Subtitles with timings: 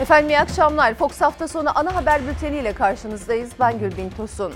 [0.00, 0.94] Efendim iyi akşamlar.
[0.94, 3.50] Fox hafta sonu ana haber bülteniyle karşınızdayız.
[3.60, 4.54] Ben Gülbin Tosun.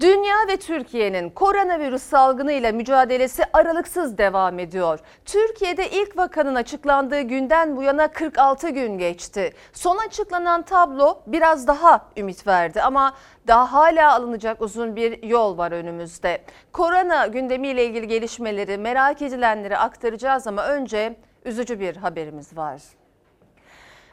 [0.00, 4.98] Dünya ve Türkiye'nin koronavirüs salgınıyla mücadelesi aralıksız devam ediyor.
[5.24, 9.52] Türkiye'de ilk vakanın açıklandığı günden bu yana 46 gün geçti.
[9.72, 13.12] Son açıklanan tablo biraz daha ümit verdi ama
[13.46, 16.42] daha hala alınacak uzun bir yol var önümüzde.
[16.72, 22.82] Korona gündemiyle ilgili gelişmeleri merak edilenleri aktaracağız ama önce üzücü bir haberimiz var.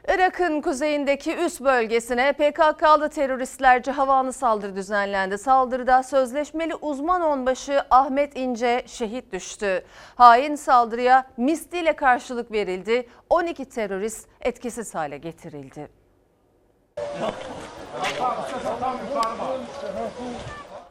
[0.07, 5.37] Irak'ın kuzeyindeki üst bölgesine PKK'lı teröristlerce havalı saldırı düzenlendi.
[5.37, 9.85] Saldırıda sözleşmeli uzman onbaşı Ahmet İnce şehit düştü.
[10.15, 13.09] Hain saldırıya misliyle karşılık verildi.
[13.29, 15.89] 12 terörist etkisiz hale getirildi.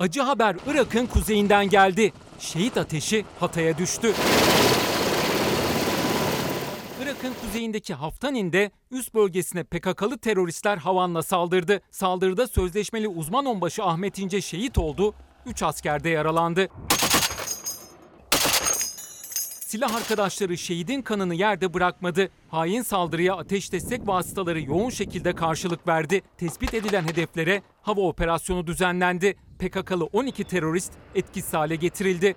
[0.01, 2.13] Acı haber Irak'ın kuzeyinden geldi.
[2.39, 4.15] Şehit ateşi Hatay'a düştü.
[7.23, 11.81] Irak'ın kuzeyindeki Haftanin'de üst bölgesine PKK'lı teröristler havanla saldırdı.
[11.91, 15.15] Saldırıda sözleşmeli uzman onbaşı Ahmet İnce şehit oldu,
[15.47, 16.69] 3 asker de yaralandı.
[19.61, 22.29] Silah arkadaşları şehidin kanını yerde bırakmadı.
[22.49, 26.23] Hain saldırıya ateş destek vasıtaları yoğun şekilde karşılık verdi.
[26.39, 29.35] Tespit edilen hedeflere hava operasyonu düzenlendi.
[29.59, 32.35] PKK'lı 12 terörist etkisiz hale getirildi.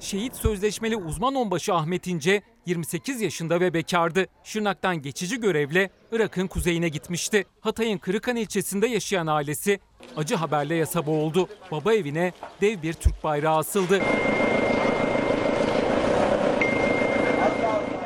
[0.00, 4.26] Şehit sözleşmeli uzman onbaşı Ahmet İnce 28 yaşında ve bekardı.
[4.44, 7.44] Şırnak'tan geçici görevle Irak'ın kuzeyine gitmişti.
[7.60, 9.80] Hatay'ın Kırıkan ilçesinde yaşayan ailesi
[10.16, 11.48] acı haberle yasa boğuldu.
[11.70, 14.02] Baba evine dev bir Türk bayrağı asıldı.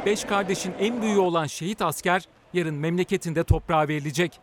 [0.06, 4.41] Beş kardeşin en büyüğü olan şehit asker yarın memleketinde toprağa verilecek.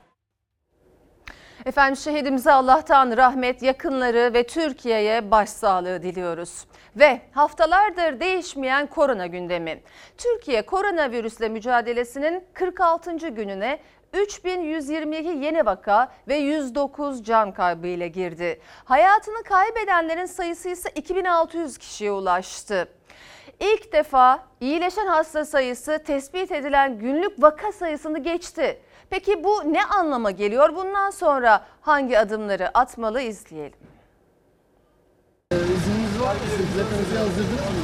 [1.66, 6.66] Efendim şehidimize Allah'tan rahmet, yakınları ve Türkiye'ye başsağlığı diliyoruz.
[7.00, 9.82] Ve haftalardır değişmeyen korona gündemi.
[10.18, 13.16] Türkiye koronavirüsle mücadelesinin 46.
[13.28, 13.80] gününe
[14.14, 18.62] 3122 yeni vaka ve 109 can kaybı ile girdi.
[18.86, 22.88] Hayatını kaybedenlerin sayısı ise 2600 kişiye ulaştı.
[23.60, 28.82] İlk defa iyileşen hasta sayısı tespit edilen günlük vaka sayısını geçti.
[29.10, 30.76] Peki bu ne anlama geliyor?
[30.76, 33.80] Bundan sonra hangi adımları atmalı izleyelim.
[36.36, 36.88] İzniniz var mı?
[36.88, 37.76] Plakınızı yazdırdık mı?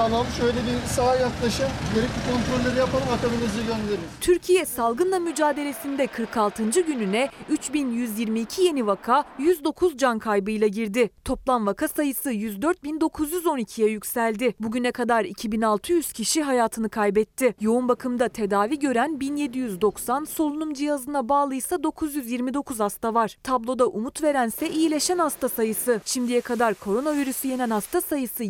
[0.00, 1.66] Tamam şöyle bir sağa yaklaşın.
[1.94, 4.10] Gerekli kontrolleri yapalım akabinizi göndeririz.
[4.20, 6.62] Türkiye salgınla mücadelesinde 46.
[6.62, 11.10] gününe 3122 yeni vaka, 109 can kaybıyla girdi.
[11.24, 14.54] Toplam vaka sayısı 104.912'ye yükseldi.
[14.60, 17.54] Bugüne kadar 2600 kişi hayatını kaybetti.
[17.60, 23.36] Yoğun bakımda tedavi gören 1790, solunum cihazına bağlıysa 929 hasta var.
[23.42, 26.00] Tabloda umut verense iyileşen hasta sayısı.
[26.04, 28.44] Şimdiye kadar koronavirüsü yenen hasta sayısı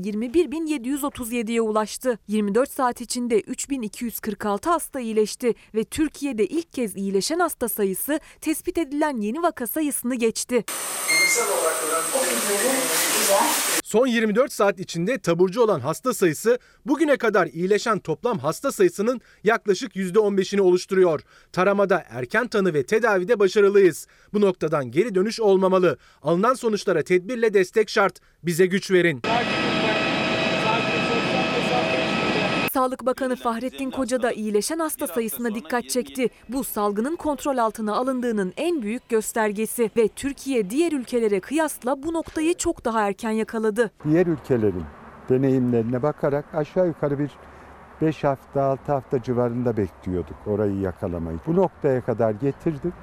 [1.40, 2.18] 21.737'ye ulaştı.
[2.28, 9.20] 24 saat içinde 3246 hasta iyileşti ve Türkiye'de ilk kez iyileşen hasta sayısı tespit edilen
[9.20, 10.64] yeni vaka sayısını geçti.
[13.84, 19.96] Son 24 saat içinde taburcu olan hasta sayısı bugüne kadar iyileşen toplam hasta sayısının yaklaşık
[19.96, 21.20] %15'ini oluşturuyor.
[21.52, 24.06] Taramada erken tanı ve tedavide başarılıyız.
[24.32, 25.98] Bu noktadan geri dönüş olmamalı.
[26.22, 28.18] Alınan sonuçlara tedbirle destek şart.
[28.42, 29.22] Bize güç verin.
[32.72, 36.28] Sağlık Bakanı Fahrettin Koca da iyileşen hasta sayısına dikkat çekti.
[36.48, 42.54] Bu salgının kontrol altına alındığının en büyük göstergesi ve Türkiye diğer ülkelere kıyasla bu noktayı
[42.54, 43.90] çok daha erken yakaladı.
[44.04, 44.84] diğer ülkelerin
[45.28, 47.30] deneyimlerine bakarak aşağı yukarı bir
[48.00, 51.38] 5 hafta 6 hafta civarında bekliyorduk orayı yakalamayı.
[51.46, 52.94] Bu noktaya kadar getirdik.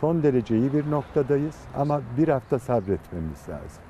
[0.00, 3.85] Son derece iyi bir noktadayız ama bir hafta sabretmemiz lazım.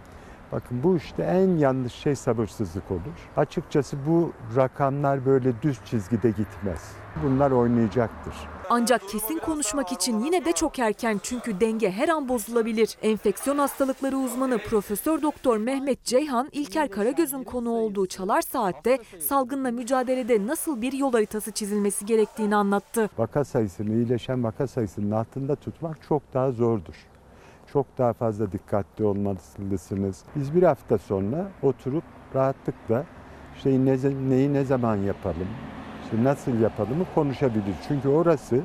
[0.53, 3.31] Bakın bu işte en yanlış şey sabırsızlık olur.
[3.37, 6.93] Açıkçası bu rakamlar böyle düz çizgide gitmez.
[7.25, 8.35] Bunlar oynayacaktır.
[8.71, 12.97] Ancak kesin konuşmak için yine de çok erken çünkü denge her an bozulabilir.
[13.03, 20.47] Enfeksiyon hastalıkları uzmanı Profesör Doktor Mehmet Ceyhan İlker Karagöz'ün konu olduğu Çalar Saat'te salgınla mücadelede
[20.47, 23.11] nasıl bir yol haritası çizilmesi gerektiğini anlattı.
[23.19, 26.95] Vaka sayısını, iyileşen vaka sayısının altında tutmak çok daha zordur.
[27.73, 30.23] Çok daha fazla dikkatli olmalısınız.
[30.37, 32.05] Biz bir hafta sonra oturup
[32.35, 33.05] rahatlıkla
[33.57, 33.97] işte ne,
[34.31, 35.49] neyi ne zaman yapalım,
[36.05, 37.75] işte nasıl yapalımı konuşabilir.
[37.89, 38.61] Çünkü orası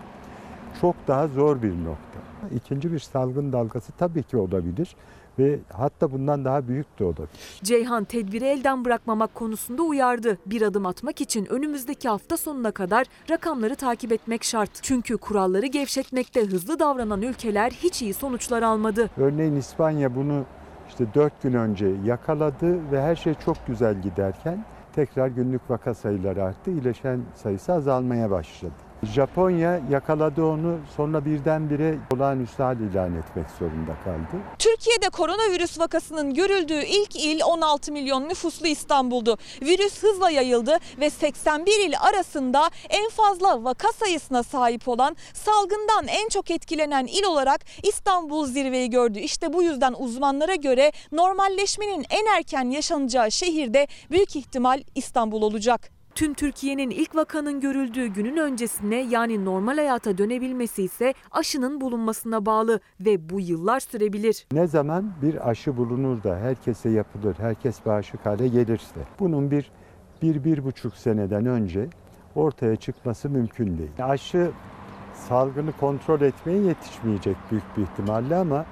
[0.81, 2.30] çok daha zor bir nokta.
[2.55, 4.95] İkinci bir salgın dalgası tabii ki olabilir
[5.39, 7.29] ve hatta bundan daha büyük de olabilir.
[7.63, 10.37] Ceyhan tedbiri elden bırakmamak konusunda uyardı.
[10.45, 14.69] Bir adım atmak için önümüzdeki hafta sonuna kadar rakamları takip etmek şart.
[14.81, 19.09] Çünkü kuralları gevşetmekte hızlı davranan ülkeler hiç iyi sonuçlar almadı.
[19.17, 20.45] Örneğin İspanya bunu
[20.89, 26.43] işte 4 gün önce yakaladı ve her şey çok güzel giderken tekrar günlük vaka sayıları
[26.43, 26.71] arttı.
[26.71, 28.73] İyileşen sayısı azalmaya başladı.
[29.03, 34.43] Japonya yakaladı onu sonra birdenbire olağanüstü hal ilan etmek zorunda kaldı.
[34.59, 39.37] Türkiye'de koronavirüs vakasının görüldüğü ilk il 16 milyon nüfuslu İstanbul'du.
[39.61, 46.29] Virüs hızla yayıldı ve 81 il arasında en fazla vaka sayısına sahip olan salgından en
[46.29, 49.19] çok etkilenen il olarak İstanbul zirveyi gördü.
[49.19, 56.00] İşte bu yüzden uzmanlara göre normalleşmenin en erken yaşanacağı şehirde büyük ihtimal İstanbul olacak.
[56.21, 62.79] Tüm Türkiye'nin ilk vakanın görüldüğü günün öncesine yani normal hayata dönebilmesi ise aşının bulunmasına bağlı
[62.99, 64.47] ve bu yıllar sürebilir.
[64.51, 69.71] Ne zaman bir aşı bulunur da herkese yapılır, herkes bağışık hale gelirse bunun bir,
[70.21, 71.87] bir, bir buçuk seneden önce
[72.35, 73.91] ortaya çıkması mümkün değil.
[73.99, 74.51] Aşı
[75.13, 78.65] salgını kontrol etmeye yetişmeyecek büyük bir ihtimalle ama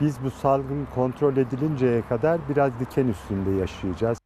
[0.00, 4.23] biz bu salgın kontrol edilinceye kadar biraz diken üstünde yaşayacağız.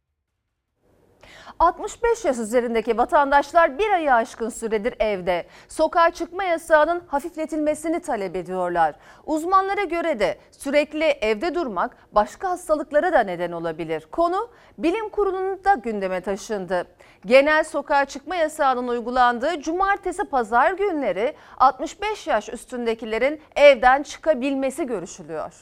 [1.59, 5.45] 65 yaş üzerindeki vatandaşlar bir ayı aşkın süredir evde.
[5.67, 8.95] Sokağa çıkma yasağının hafifletilmesini talep ediyorlar.
[9.25, 14.07] Uzmanlara göre de sürekli evde durmak başka hastalıklara da neden olabilir.
[14.11, 16.87] Konu bilim kurulunda gündeme taşındı.
[17.25, 25.53] Genel sokağa çıkma yasağının uygulandığı cumartesi pazar günleri 65 yaş üstündekilerin evden çıkabilmesi görüşülüyor.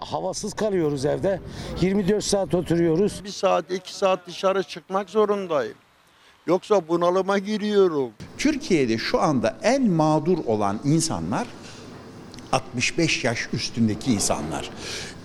[0.00, 1.40] Havasız kalıyoruz evde.
[1.80, 3.24] 24 saat oturuyoruz.
[3.24, 5.74] Bir saat, iki saat dışarı çıkmak zorundayım.
[6.46, 8.10] Yoksa bunalıma giriyorum.
[8.38, 11.46] Türkiye'de şu anda en mağdur olan insanlar
[12.52, 14.70] 65 yaş üstündeki insanlar.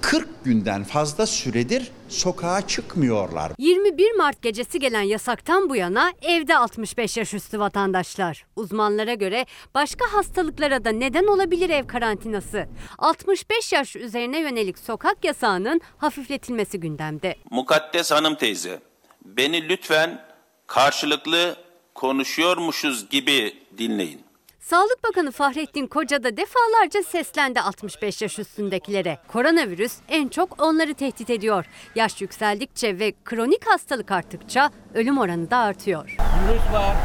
[0.01, 3.51] 40 günden fazla süredir sokağa çıkmıyorlar.
[3.57, 8.46] 21 Mart gecesi gelen yasaktan bu yana evde 65 yaş üstü vatandaşlar.
[8.56, 12.68] Uzmanlara göre başka hastalıklara da neden olabilir ev karantinası.
[12.98, 17.36] 65 yaş üzerine yönelik sokak yasağının hafifletilmesi gündemde.
[17.52, 18.80] Mukaddes hanım teyze,
[19.25, 20.22] beni lütfen
[20.68, 21.56] karşılıklı
[21.95, 24.29] konuşuyormuşuz gibi dinleyin.
[24.69, 29.18] Sağlık Bakanı Fahrettin Koca da defalarca seslendi 65 yaş üstündekilere.
[29.27, 31.66] Koronavirüs en çok onları tehdit ediyor.
[31.95, 36.16] Yaş yükseldikçe ve kronik hastalık arttıkça ölüm oranı da artıyor.
[36.50, 36.95] Virüs var.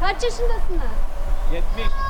[0.00, 0.92] Kaç yaşındasınız?
[1.52, 1.66] 70.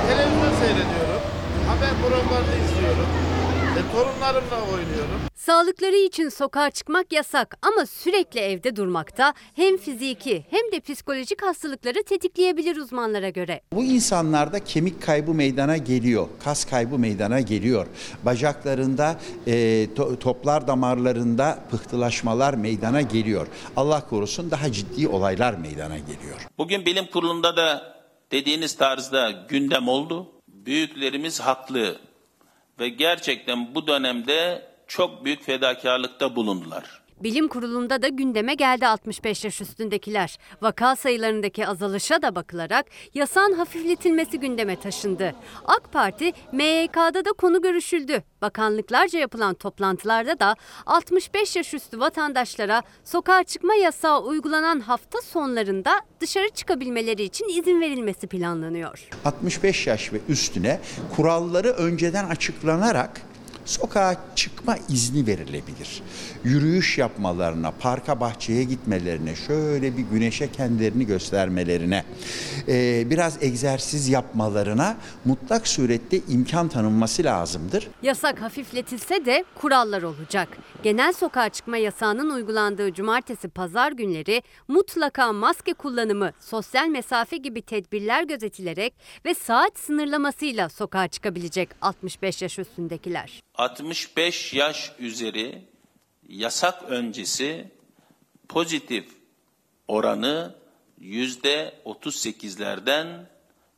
[0.08, 1.23] Televizyon seyrediyorum.
[1.69, 3.22] Haber programlarını izliyorum.
[3.73, 5.21] E, torunlarımla oynuyorum.
[5.35, 12.03] Sağlıkları için sokağa çıkmak yasak ama sürekli evde durmakta hem fiziki hem de psikolojik hastalıkları
[12.03, 13.61] tetikleyebilir uzmanlara göre.
[13.73, 17.87] Bu insanlarda kemik kaybı meydana geliyor, kas kaybı meydana geliyor.
[18.25, 19.17] Bacaklarında,
[19.47, 19.53] e,
[19.97, 23.47] to- toplar damarlarında pıhtılaşmalar meydana geliyor.
[23.77, 26.47] Allah korusun daha ciddi olaylar meydana geliyor.
[26.59, 27.95] Bugün bilim kurulunda da
[28.33, 30.27] dediğiniz tarzda gündem oldu.
[30.49, 31.97] Büyüklerimiz haklı
[32.81, 37.02] ve gerçekten bu dönemde çok büyük fedakarlıkta bulundular.
[37.23, 40.39] Bilim kurulunda da gündeme geldi 65 yaş üstündekiler.
[40.63, 45.35] Vaka sayılarındaki azalışa da bakılarak yasağın hafifletilmesi gündeme taşındı.
[45.65, 48.23] AK Parti MYK'da da konu görüşüldü.
[48.43, 56.49] Bakanlıklarca yapılan toplantılarda da 65 yaş üstü vatandaşlara sokağa çıkma yasağı uygulanan hafta sonlarında dışarı
[56.49, 59.09] çıkabilmeleri için izin verilmesi planlanıyor.
[59.25, 60.81] 65 yaş ve üstüne
[61.17, 63.31] kuralları önceden açıklanarak
[63.64, 66.03] sokağa çıkma izni verilebilir.
[66.44, 72.05] Yürüyüş yapmalarına, parka bahçeye gitmelerine, şöyle bir güneşe kendilerini göstermelerine,
[72.69, 77.89] eee, biraz egzersiz yapmalarına mutlak surette imkan tanınması lazımdır.
[78.03, 80.48] Yasak hafifletilse de kurallar olacak.
[80.82, 88.25] Genel sokağa çıkma yasağının uygulandığı cumartesi pazar günleri mutlaka maske kullanımı, sosyal mesafe gibi tedbirler
[88.25, 88.94] gözetilerek
[89.25, 93.43] ve saat sınırlamasıyla sokağa çıkabilecek 65 yaş üstündekiler.
[93.55, 95.63] 65 yaş üzeri
[96.29, 97.65] yasak öncesi
[98.49, 99.05] pozitif
[99.89, 100.55] oranı
[101.01, 103.06] yüzde 38'lerden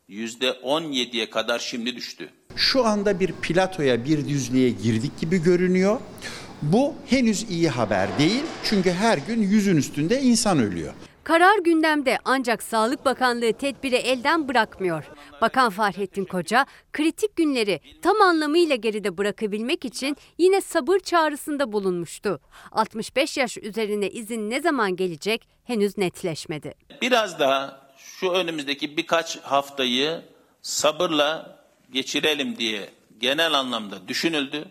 [0.08, 2.28] yüzde 17'ye kadar şimdi düştü.
[2.56, 6.00] Şu anda bir platoya, bir düzlüğe girdik gibi görünüyor.
[6.62, 10.94] Bu henüz iyi haber değil çünkü her gün yüzün üstünde insan ölüyor.
[11.24, 15.04] Karar gündemde ancak Sağlık Bakanlığı tedbiri elden bırakmıyor.
[15.40, 22.40] Bakan Fahrettin Koca kritik günleri tam anlamıyla geride bırakabilmek için yine sabır çağrısında bulunmuştu.
[22.72, 26.74] 65 yaş üzerine izin ne zaman gelecek henüz netleşmedi.
[27.02, 30.22] Biraz daha şu önümüzdeki birkaç haftayı
[30.62, 31.58] sabırla
[31.90, 34.64] geçirelim diye genel anlamda düşünüldü.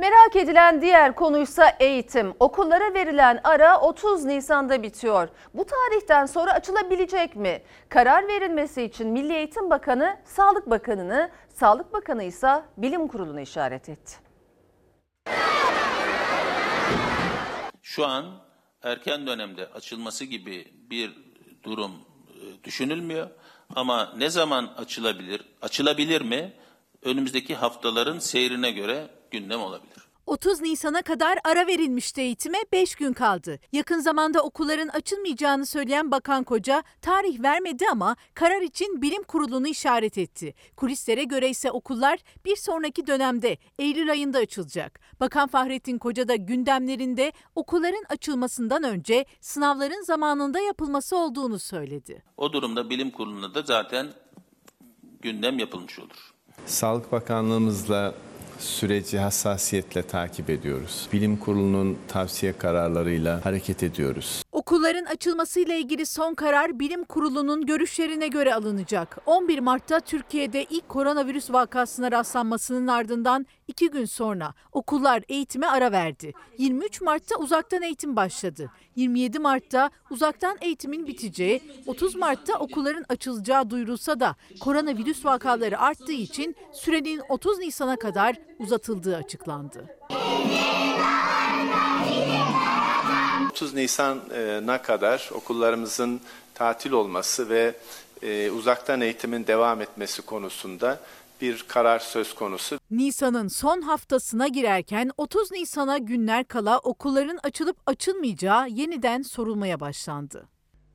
[0.00, 2.34] Merak edilen diğer konuysa eğitim.
[2.40, 5.28] Okullara verilen ara 30 Nisan'da bitiyor.
[5.54, 7.62] Bu tarihten sonra açılabilecek mi?
[7.88, 14.16] Karar verilmesi için Milli Eğitim Bakanı, Sağlık Bakanı'nı, Sağlık Bakanı ise Bilim Kurulu'nu işaret etti.
[17.82, 18.24] Şu an
[18.82, 21.12] erken dönemde açılması gibi bir
[21.62, 21.92] durum
[22.28, 23.30] e, düşünülmüyor.
[23.76, 26.52] Ama ne zaman açılabilir, açılabilir mi?
[27.02, 30.10] Önümüzdeki haftaların seyrine göre gündem olabilir.
[30.30, 33.58] 30 Nisan'a kadar ara verilmişti eğitime 5 gün kaldı.
[33.72, 40.18] Yakın zamanda okulların açılmayacağını söyleyen Bakan Koca tarih vermedi ama karar için bilim kurulunu işaret
[40.18, 40.54] etti.
[40.76, 45.00] Kulislere göre ise okullar bir sonraki dönemde Eylül ayında açılacak.
[45.20, 52.22] Bakan Fahrettin Koca da gündemlerinde okulların açılmasından önce sınavların zamanında yapılması olduğunu söyledi.
[52.36, 54.06] O durumda bilim kuruluna da zaten
[55.22, 56.32] gündem yapılmış olur.
[56.66, 58.14] Sağlık Bakanlığımızla
[58.60, 61.08] süreci hassasiyetle takip ediyoruz.
[61.12, 64.42] Bilim Kurulu'nun tavsiye kararlarıyla hareket ediyoruz.
[64.52, 69.18] Okulların açılmasıyla ilgili son karar bilim kurulunun görüşlerine göre alınacak.
[69.26, 76.32] 11 Mart'ta Türkiye'de ilk koronavirüs vakasına rastlanmasının ardından iki gün sonra okullar eğitime ara verdi.
[76.58, 78.70] 23 Mart'ta uzaktan eğitim başladı.
[78.96, 86.56] 27 Mart'ta uzaktan eğitimin biteceği, 30 Mart'ta okulların açılacağı duyurulsa da koronavirüs vakaları arttığı için
[86.72, 89.84] sürenin 30 Nisan'a kadar uzatıldığı açıklandı.
[93.50, 96.20] 30 Nisan'a kadar okullarımızın
[96.54, 97.74] tatil olması ve
[98.22, 101.00] e, uzaktan eğitimin devam etmesi konusunda
[101.40, 102.78] bir karar söz konusu.
[102.90, 110.48] Nisan'ın son haftasına girerken 30 Nisan'a günler kala okulların açılıp açılmayacağı yeniden sorulmaya başlandı.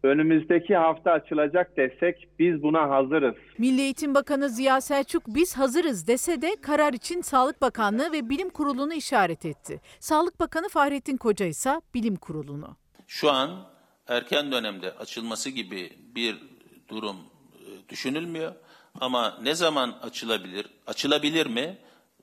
[0.06, 3.36] Önümüzdeki hafta açılacak desek biz buna hazırız.
[3.58, 8.50] Milli Eğitim Bakanı Ziya Selçuk biz hazırız dese de karar için Sağlık Bakanlığı ve Bilim
[8.50, 9.82] Kurulu'nu işaret etti.
[10.00, 12.78] Sağlık Bakanı Fahrettin Koca ise Bilim Kurulu'nu.
[13.08, 13.50] Şu an
[14.08, 16.36] erken dönemde açılması gibi bir
[16.90, 17.16] durum
[17.54, 18.52] e, düşünülmüyor.
[19.02, 21.78] Ama ne zaman açılabilir, açılabilir mi?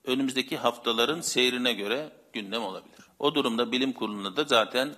[0.05, 2.99] Önümüzdeki haftaların seyrine göre gündem olabilir.
[3.19, 4.89] O durumda bilim kuruluna da zaten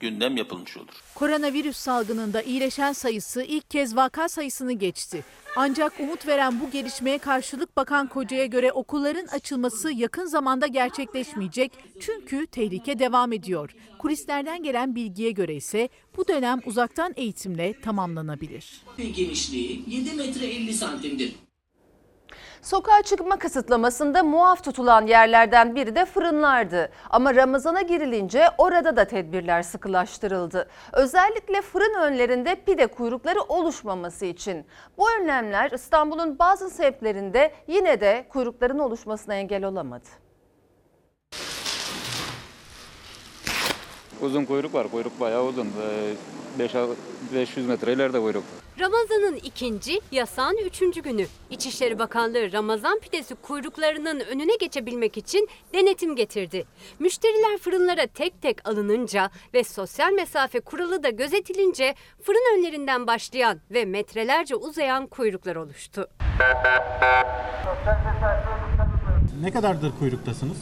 [0.00, 1.02] gündem yapılmış olur.
[1.14, 5.24] Koronavirüs salgınında iyileşen sayısı ilk kez vaka sayısını geçti.
[5.56, 12.46] Ancak umut veren bu gelişmeye karşılık Bakan Koca'ya göre okulların açılması yakın zamanda gerçekleşmeyecek çünkü
[12.46, 13.74] tehlike devam ediyor.
[13.98, 18.82] Kulislerden gelen bilgiye göre ise bu dönem uzaktan eğitimle tamamlanabilir.
[18.96, 21.34] genişliği 7 metre 50 santimdir.
[22.62, 26.90] Sokağa çıkma kısıtlamasında muaf tutulan yerlerden biri de fırınlardı.
[27.10, 30.68] Ama Ramazan'a girilince orada da tedbirler sıkılaştırıldı.
[30.92, 34.66] Özellikle fırın önlerinde pide kuyrukları oluşmaması için.
[34.98, 40.27] Bu önlemler İstanbul'un bazı semtlerinde yine de kuyrukların oluşmasına engel olamadı.
[44.22, 44.90] Uzun kuyruk var.
[44.90, 45.66] Kuyruk bayağı uzun.
[45.66, 46.14] Ee,
[46.58, 46.74] 5
[47.34, 48.44] 500 metre ileride kuyruk.
[48.80, 51.26] Ramazan'ın ikinci, yasağın üçüncü günü.
[51.50, 56.64] İçişleri Bakanlığı Ramazan pidesi kuyruklarının önüne geçebilmek için denetim getirdi.
[56.98, 63.84] Müşteriler fırınlara tek tek alınınca ve sosyal mesafe kuralı da gözetilince fırın önlerinden başlayan ve
[63.84, 66.08] metrelerce uzayan kuyruklar oluştu.
[69.42, 70.56] Ne kadardır kuyruktasınız?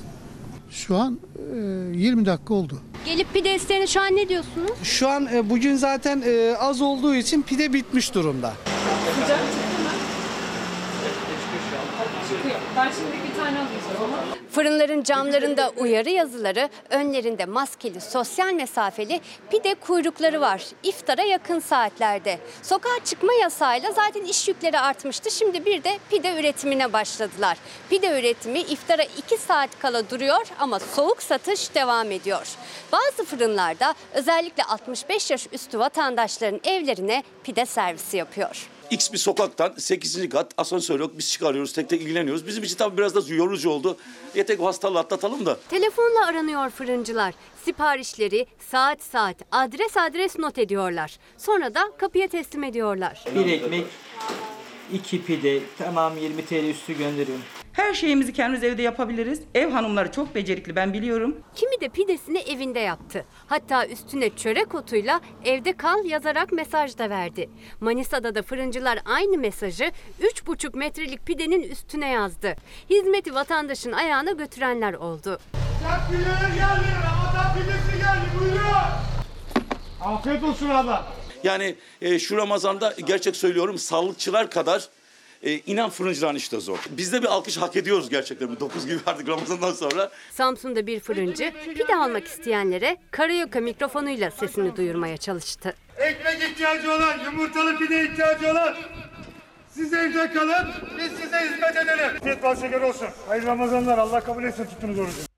[0.70, 2.78] Şu an e, 20 dakika oldu.
[3.06, 4.70] Gelip pide isteyene şu an ne diyorsunuz?
[4.82, 8.52] Şu an e, bugün zaten e, az olduğu için pide bitmiş durumda.
[9.14, 9.90] Sıcak çıktı mı?
[12.28, 12.56] Çıkıyor.
[12.76, 13.28] Ben şimdi
[14.50, 20.62] Fırınların camlarında uyarı yazıları, önlerinde maskeli, sosyal mesafeli pide kuyrukları var.
[20.82, 22.38] İftara yakın saatlerde.
[22.62, 25.30] Sokağa çıkma yasağıyla zaten iş yükleri artmıştı.
[25.30, 27.58] Şimdi bir de pide üretimine başladılar.
[27.90, 32.48] Pide üretimi iftara 2 saat kala duruyor ama soğuk satış devam ediyor.
[32.92, 38.75] Bazı fırınlarda özellikle 65 yaş üstü vatandaşların evlerine pide servisi yapıyor.
[38.90, 40.28] X bir sokaktan 8.
[40.28, 42.46] kat asansör yok biz çıkarıyoruz tek tek ilgileniyoruz.
[42.46, 43.96] Bizim için tabii biraz da yorucu oldu.
[44.34, 45.56] Yetek o hastalığı atlatalım da.
[45.68, 47.34] Telefonla aranıyor fırıncılar.
[47.64, 51.18] Siparişleri saat saat, adres adres not ediyorlar.
[51.38, 53.24] Sonra da kapıya teslim ediyorlar.
[53.34, 53.86] Bir ekmek,
[54.92, 57.44] iki pide, tamam 20 TL üstü gönderiyorum.
[57.76, 59.40] Her şeyimizi kendimiz evde yapabiliriz.
[59.54, 61.36] Ev hanımları çok becerikli ben biliyorum.
[61.54, 63.24] Kimi de pidesini evinde yaptı.
[63.46, 67.50] Hatta üstüne çörek otuyla evde kal yazarak mesaj da verdi.
[67.80, 69.92] Manisa'da da fırıncılar aynı mesajı
[70.22, 72.56] 3,5 metrelik pidenin üstüne yazdı.
[72.90, 75.38] Hizmeti vatandaşın ayağına götürenler oldu.
[76.56, 78.66] geldi, Ramazan pidesi geldi, buyurun.
[80.00, 81.06] Afiyet olsun abla.
[81.44, 84.88] Yani e, şu Ramazan'da gerçek söylüyorum sağlıkçılar kadar
[85.46, 86.78] e, inan fırıncıların işte zor.
[86.90, 88.60] Biz de bir alkış hak ediyoruz gerçekten.
[88.60, 90.10] 9 gibi artık Ramazan'dan sonra.
[90.30, 95.74] Samsun'da bir fırıncı pide almak isteyenlere karaoke mikrofonuyla sesini duyurmaya çalıştı.
[95.96, 98.76] Ekmek ihtiyacı olan, yumurtalı pide ihtiyacı olan
[99.70, 102.16] siz evde kalın, biz size hizmet edelim.
[102.16, 103.08] Afiyet bal şeker olsun.
[103.28, 105.35] Hayırlı Ramazanlar, Allah kabul etsin tuttuğunuz orucu.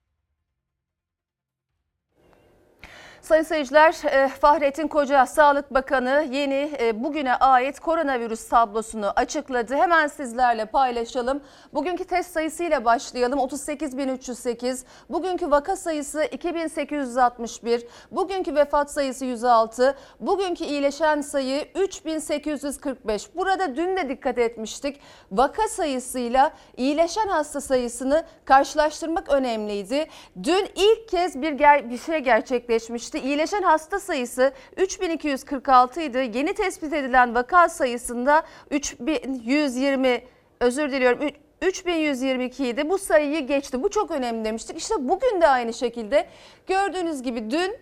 [3.28, 9.76] Sayın seyirciler, e, Fahrettin Koca Sağlık Bakanı yeni e, bugüne ait koronavirüs tablosunu açıkladı.
[9.76, 11.40] Hemen sizlerle paylaşalım.
[11.74, 13.38] Bugünkü test sayısıyla başlayalım.
[13.38, 14.84] 38.308.
[15.10, 17.86] Bugünkü vaka sayısı 2861.
[18.10, 19.96] Bugünkü vefat sayısı 106.
[20.20, 23.34] Bugünkü iyileşen sayı 3845.
[23.36, 25.00] Burada dün de dikkat etmiştik.
[25.32, 30.06] Vaka sayısıyla iyileşen hasta sayısını karşılaştırmak önemliydi.
[30.42, 33.17] Dün ilk kez bir, ger- bir şey gerçekleşmişti.
[33.18, 36.30] İyileşen hasta sayısı 3246 idi.
[36.34, 40.24] Yeni tespit edilen vaka sayısında 3120
[40.60, 41.28] özür diliyorum
[41.62, 42.90] 3122 idi.
[42.90, 43.82] Bu sayıyı geçti.
[43.82, 44.78] Bu çok önemli demiştik.
[44.78, 46.28] İşte bugün de aynı şekilde
[46.66, 47.76] gördüğünüz gibi dün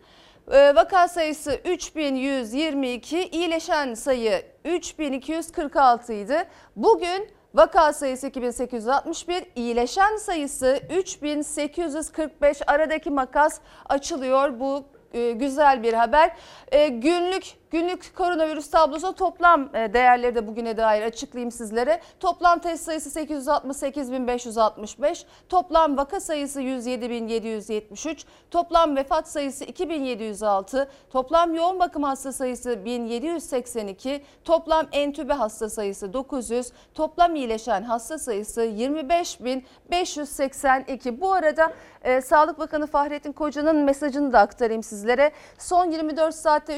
[0.52, 6.44] e, vaka sayısı 3122, iyileşen sayı 3246 idi.
[6.76, 12.58] Bugün vaka sayısı 2861, iyileşen sayısı 3845.
[12.66, 14.60] Aradaki makas açılıyor.
[14.60, 14.84] Bu
[15.32, 16.30] güzel bir haber.
[16.72, 17.44] E, günlük
[17.76, 22.00] günlük koronavirüs tablosu toplam e, değerleri de bugüne dair açıklayayım sizlere.
[22.20, 32.02] Toplam test sayısı 868.565, toplam vaka sayısı 107.773, toplam vefat sayısı 2706, toplam yoğun bakım
[32.02, 41.20] hasta sayısı 1782, toplam entübe hasta sayısı 900, toplam iyileşen hasta sayısı 25.582.
[41.20, 45.32] Bu arada e, Sağlık Bakanı Fahrettin Koca'nın mesajını da aktarayım sizlere.
[45.58, 46.76] Son 24 saatte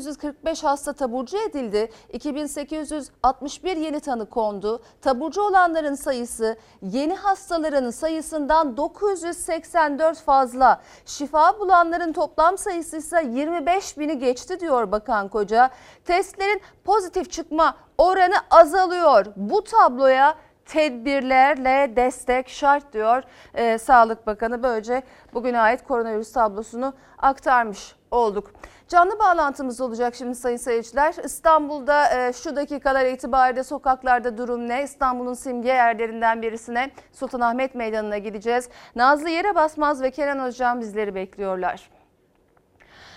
[0.00, 1.90] 3845 hasta taburcu edildi.
[2.12, 4.82] 2861 yeni tanı kondu.
[5.00, 10.80] Taburcu olanların sayısı yeni hastaların sayısından 984 fazla.
[11.06, 15.70] Şifa bulanların toplam sayısı ise 25 bini geçti diyor Bakan Koca.
[16.04, 19.26] Testlerin pozitif çıkma oranı azalıyor.
[19.36, 20.34] Bu tabloya
[20.70, 23.22] tedbirlerle destek şart diyor
[23.54, 24.62] e, Sağlık Bakanı.
[24.62, 25.02] Böylece
[25.34, 28.50] bugüne ait koronavirüs tablosunu aktarmış olduk.
[28.88, 31.14] Canlı bağlantımız olacak şimdi sayın seyirciler.
[31.24, 34.82] İstanbul'da e, şu dakikalar itibariyle sokaklarda durum ne?
[34.82, 38.68] İstanbul'un simge yerlerinden birisine Sultanahmet Meydanı'na gideceğiz.
[38.96, 41.99] Nazlı Yere Basmaz ve Kenan Hocam bizleri bekliyorlar.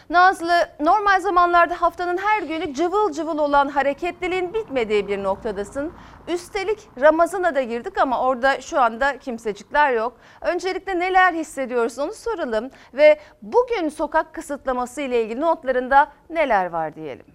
[0.10, 5.94] Nazlı normal zamanlarda haftanın her günü cıvıl cıvıl olan hareketliliğin bitmediği bir noktadasın.
[6.28, 10.18] Üstelik Ramazan'a da girdik ama orada şu anda kimsecikler yok.
[10.42, 17.33] Öncelikle neler hissediyoruz onu soralım ve bugün sokak kısıtlaması ile ilgili notlarında neler var diyelim.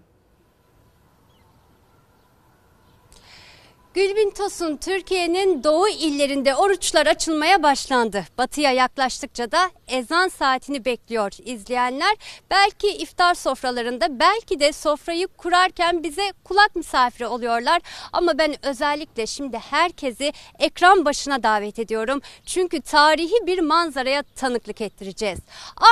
[3.99, 8.25] Gülbin Tosun Türkiye'nin doğu illerinde oruçlar açılmaya başlandı.
[8.39, 12.17] Batıya yaklaştıkça da ezan saatini bekliyor izleyenler.
[12.51, 17.83] Belki iftar sofralarında belki de sofrayı kurarken bize kulak misafiri oluyorlar.
[18.13, 22.21] Ama ben özellikle şimdi herkesi ekran başına davet ediyorum.
[22.47, 25.39] Çünkü tarihi bir manzaraya tanıklık ettireceğiz.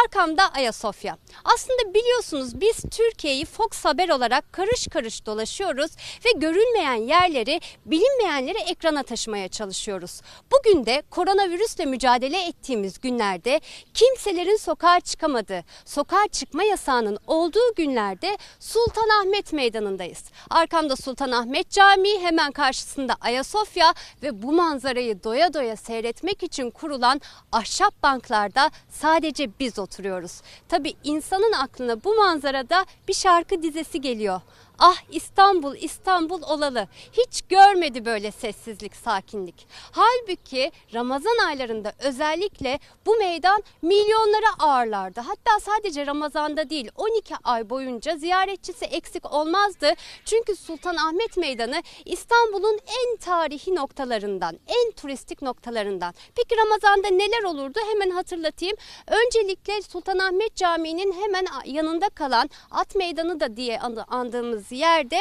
[0.04, 1.18] Arkamda Ayasofya.
[1.44, 5.90] Aslında biliyorsunuz biz Türkiye'yi Fox Haber olarak karış karış dolaşıyoruz
[6.24, 7.60] ve görülmeyen yerleri
[7.96, 10.20] bilinmeyenleri ekrana taşımaya çalışıyoruz.
[10.52, 13.60] Bugün de koronavirüsle mücadele ettiğimiz günlerde
[13.94, 20.24] kimselerin sokağa çıkamadığı, sokağa çıkma yasağının olduğu günlerde Sultanahmet Meydanı'ndayız.
[20.50, 27.20] Arkamda Sultanahmet Camii, hemen karşısında Ayasofya ve bu manzarayı doya doya seyretmek için kurulan
[27.52, 30.40] ahşap banklarda sadece biz oturuyoruz.
[30.68, 34.40] Tabi insanın aklına bu manzarada bir şarkı dizesi geliyor.
[34.78, 36.88] Ah İstanbul İstanbul olalı.
[37.12, 37.42] Hiç
[37.76, 39.66] görmedi böyle sessizlik, sakinlik.
[39.92, 45.20] Halbuki Ramazan aylarında özellikle bu meydan milyonlara ağırlardı.
[45.20, 49.92] Hatta sadece Ramazan'da değil 12 ay boyunca ziyaretçisi eksik olmazdı.
[50.24, 56.14] Çünkü Sultanahmet Meydanı İstanbul'un en tarihi noktalarından, en turistik noktalarından.
[56.36, 57.78] Peki Ramazan'da neler olurdu?
[57.92, 58.76] Hemen hatırlatayım.
[59.06, 65.18] Öncelikle Sultanahmet Camii'nin hemen yanında kalan At Meydanı da diye andığımız yerde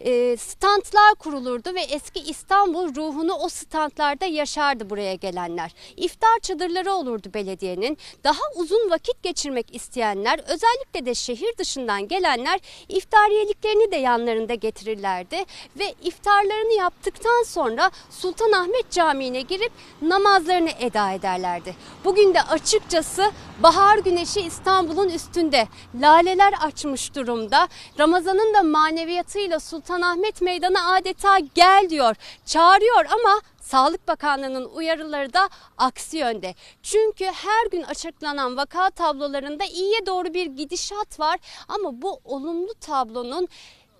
[0.00, 5.74] e, standlar kurulurdu ve eski İstanbul ruhunu o standlarda yaşardı buraya gelenler.
[5.96, 7.98] İftar çadırları olurdu belediyenin.
[8.24, 15.44] Daha uzun vakit geçirmek isteyenler özellikle de şehir dışından gelenler iftariyeliklerini de yanlarında getirirlerdi
[15.78, 21.76] ve iftarlarını yaptıktan sonra Sultanahmet Camii'ne girip namazlarını eda ederlerdi.
[22.04, 23.30] Bugün de açıkçası
[23.62, 25.68] bahar güneşi İstanbul'un üstünde.
[26.00, 27.68] Laleler açmış durumda.
[27.98, 35.48] Ramazan'ın da maneviyatıyla Sultanahmet Meydanı adeta gel diyor, çağırıyor ama Sağlık Bakanlığı'nın uyarıları da
[35.78, 36.54] aksi yönde.
[36.82, 43.48] Çünkü her gün açıklanan vaka tablolarında iyiye doğru bir gidişat var ama bu olumlu tablonun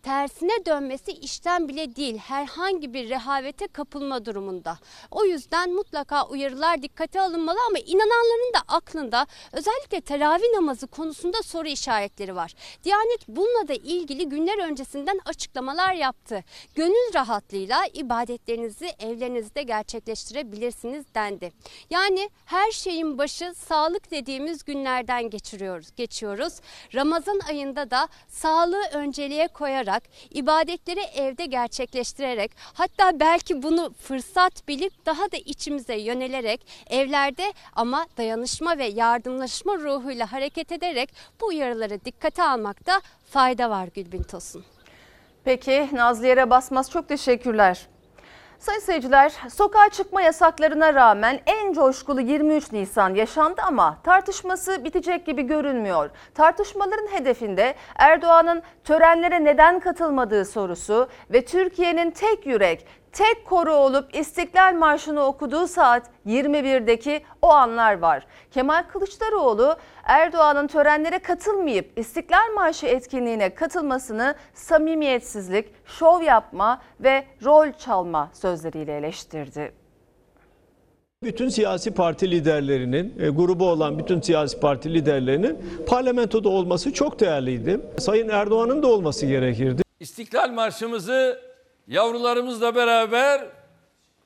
[0.08, 4.78] tersine dönmesi işten bile değil herhangi bir rehavete kapılma durumunda.
[5.10, 11.68] O yüzden mutlaka uyarılar dikkate alınmalı ama inananların da aklında özellikle teravih namazı konusunda soru
[11.68, 12.54] işaretleri var.
[12.84, 16.44] Diyanet bununla da ilgili günler öncesinden açıklamalar yaptı.
[16.74, 21.52] Gönül rahatlığıyla ibadetlerinizi evlerinizde gerçekleştirebilirsiniz dendi.
[21.90, 26.54] Yani her şeyin başı sağlık dediğimiz günlerden geçiriyoruz, geçiyoruz.
[26.94, 29.97] Ramazan ayında da sağlığı önceliğe koyarak
[30.30, 38.78] ibadetleri evde gerçekleştirerek hatta belki bunu fırsat bilip daha da içimize yönelerek evlerde ama dayanışma
[38.78, 44.64] ve yardımlaşma ruhuyla hareket ederek bu uyarıları dikkate almakta fayda var Gülbin Tosun.
[45.44, 47.86] Peki Nazlı Basmaz çok teşekkürler.
[48.58, 55.42] Sayın seyirciler, sokağa çıkma yasaklarına rağmen en coşkulu 23 Nisan yaşandı ama tartışması bitecek gibi
[55.42, 56.10] görünmüyor.
[56.34, 64.74] Tartışmaların hedefinde Erdoğan'ın törenlere neden katılmadığı sorusu ve Türkiye'nin tek yürek, tek koru olup İstiklal
[64.74, 68.26] Marşı'nı okuduğu saat 21'deki o anlar var.
[68.50, 69.76] Kemal Kılıçdaroğlu
[70.08, 79.72] Erdoğan'ın törenlere katılmayıp İstiklal Marşı etkinliğine katılmasını samimiyetsizlik, şov yapma ve rol çalma sözleriyle eleştirdi.
[81.22, 87.80] Bütün siyasi parti liderlerinin, e, grubu olan bütün siyasi parti liderlerinin parlamentoda olması çok değerliydi.
[87.98, 89.82] Sayın Erdoğan'ın da olması gerekirdi.
[90.00, 91.40] İstiklal Marşımızı
[91.86, 93.57] yavrularımızla beraber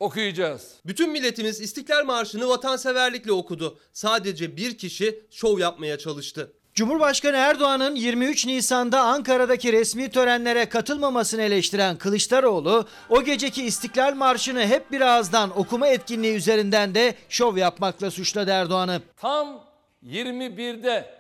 [0.03, 0.75] okuyacağız.
[0.87, 3.79] Bütün milletimiz İstiklal Marşı'nı vatanseverlikle okudu.
[3.93, 6.53] Sadece bir kişi şov yapmaya çalıştı.
[6.75, 14.93] Cumhurbaşkanı Erdoğan'ın 23 Nisan'da Ankara'daki resmi törenlere katılmamasını eleştiren Kılıçdaroğlu, o geceki İstiklal Marşı'nı hep
[14.93, 19.03] bir ağızdan okuma etkinliği üzerinden de şov yapmakla suçladı Erdoğan'ı.
[19.17, 19.65] Tam
[20.07, 21.15] 21'de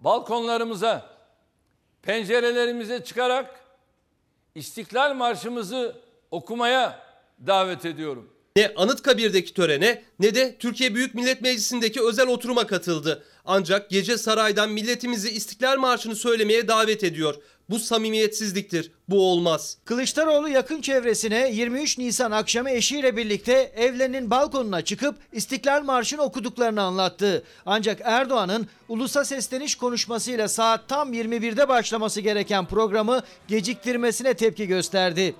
[0.00, 1.06] balkonlarımıza,
[2.02, 3.60] pencerelerimize çıkarak
[4.54, 5.96] İstiklal Marşımızı
[6.30, 7.03] okumaya
[7.46, 8.28] davet ediyorum.
[8.56, 13.24] Ne Anıtkabir'deki törene ne de Türkiye Büyük Millet Meclisi'ndeki özel oturuma katıldı.
[13.44, 17.34] Ancak gece saraydan milletimizi İstiklal Marşı'nı söylemeye davet ediyor.
[17.70, 18.92] Bu samimiyetsizliktir.
[19.08, 19.76] Bu olmaz.
[19.84, 27.44] Kılıçdaroğlu yakın çevresine 23 Nisan akşamı eşiyle birlikte evlerinin balkonuna çıkıp İstiklal Marşı'nı okuduklarını anlattı.
[27.66, 35.34] Ancak Erdoğan'ın ulusa sesleniş konuşmasıyla saat tam 21'de başlaması gereken programı geciktirmesine tepki gösterdi.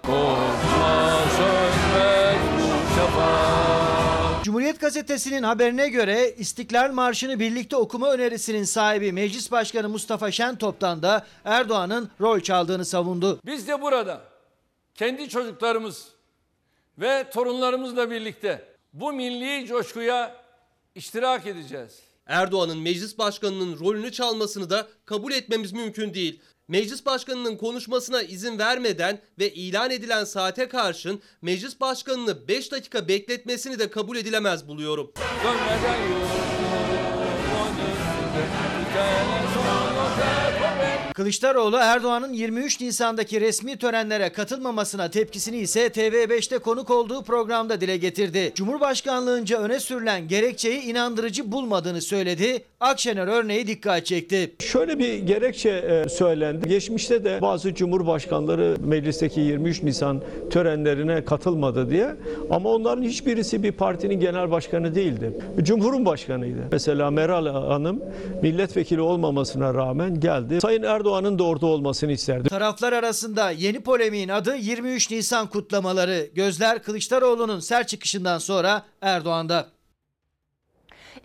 [4.45, 11.27] Cumhuriyet Gazetesi'nin haberine göre İstiklal Marşı'nı birlikte okuma önerisinin sahibi Meclis Başkanı Mustafa Şentop'tan da
[11.45, 13.41] Erdoğan'ın rol çaldığını savundu.
[13.47, 14.21] Biz de burada
[14.95, 16.09] kendi çocuklarımız
[16.99, 20.37] ve torunlarımızla birlikte bu milli coşkuya
[20.95, 22.01] iştirak edeceğiz.
[22.27, 26.41] Erdoğan'ın meclis başkanının rolünü çalmasını da kabul etmemiz mümkün değil.
[26.69, 33.79] Meclis başkanının konuşmasına izin vermeden ve ilan edilen saate karşın meclis başkanını 5 dakika bekletmesini
[33.79, 35.13] de kabul edilemez buluyorum.
[41.15, 48.53] Kılıçdaroğlu Erdoğan'ın 23 Nisan'daki resmi törenlere katılmamasına tepkisini ise TV5'te konuk olduğu programda dile getirdi.
[48.55, 52.65] Cumhurbaşkanlığınca öne sürülen gerekçeyi inandırıcı bulmadığını söyledi.
[52.81, 54.53] Akşener örneği dikkat çekti.
[54.59, 56.69] Şöyle bir gerekçe e, söylendi.
[56.69, 62.15] Geçmişte de bazı cumhurbaşkanları meclisteki 23 Nisan törenlerine katılmadı diye.
[62.51, 65.33] Ama onların hiçbirisi bir partinin genel başkanı değildi.
[65.63, 66.61] Cumhurun başkanıydı.
[66.73, 68.03] Mesela Meral Hanım
[68.43, 70.61] milletvekili olmamasına rağmen geldi.
[70.61, 72.49] Sayın Erdoğan'ın da orada olmasını isterdi.
[72.49, 76.31] Taraflar arasında yeni polemiğin adı 23 Nisan kutlamaları.
[76.35, 79.74] Gözler Kılıçdaroğlu'nun sert çıkışından sonra Erdoğan'da.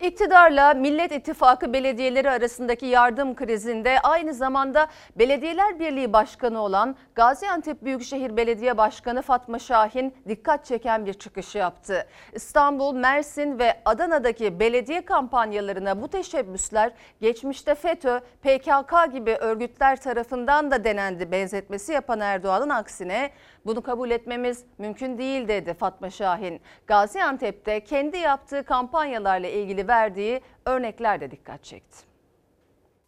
[0.02, 4.86] İktidarla Millet İttifakı belediyeleri arasındaki yardım krizinde aynı zamanda
[5.16, 12.06] Belediyeler Birliği Başkanı olan Gaziantep Büyükşehir Belediye Başkanı Fatma Şahin dikkat çeken bir çıkış yaptı.
[12.32, 20.84] İstanbul, Mersin ve Adana'daki belediye kampanyalarına bu teşebbüsler geçmişte FETÖ, PKK gibi örgütler tarafından da
[20.84, 23.30] denendi benzetmesi yapan Erdoğan'ın aksine
[23.66, 26.60] bunu kabul etmemiz mümkün değil dedi Fatma Şahin.
[26.86, 31.98] Gaziantep'te kendi yaptığı kampanyalarla ilgili verdiği örnekler de dikkat çekti.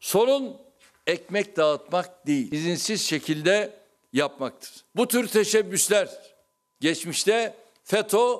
[0.01, 0.57] Sorun
[1.07, 3.71] ekmek dağıtmak değil, izinsiz şekilde
[4.12, 4.85] yapmaktır.
[4.97, 6.09] Bu tür teşebbüsler
[6.81, 8.37] geçmişte FETÖ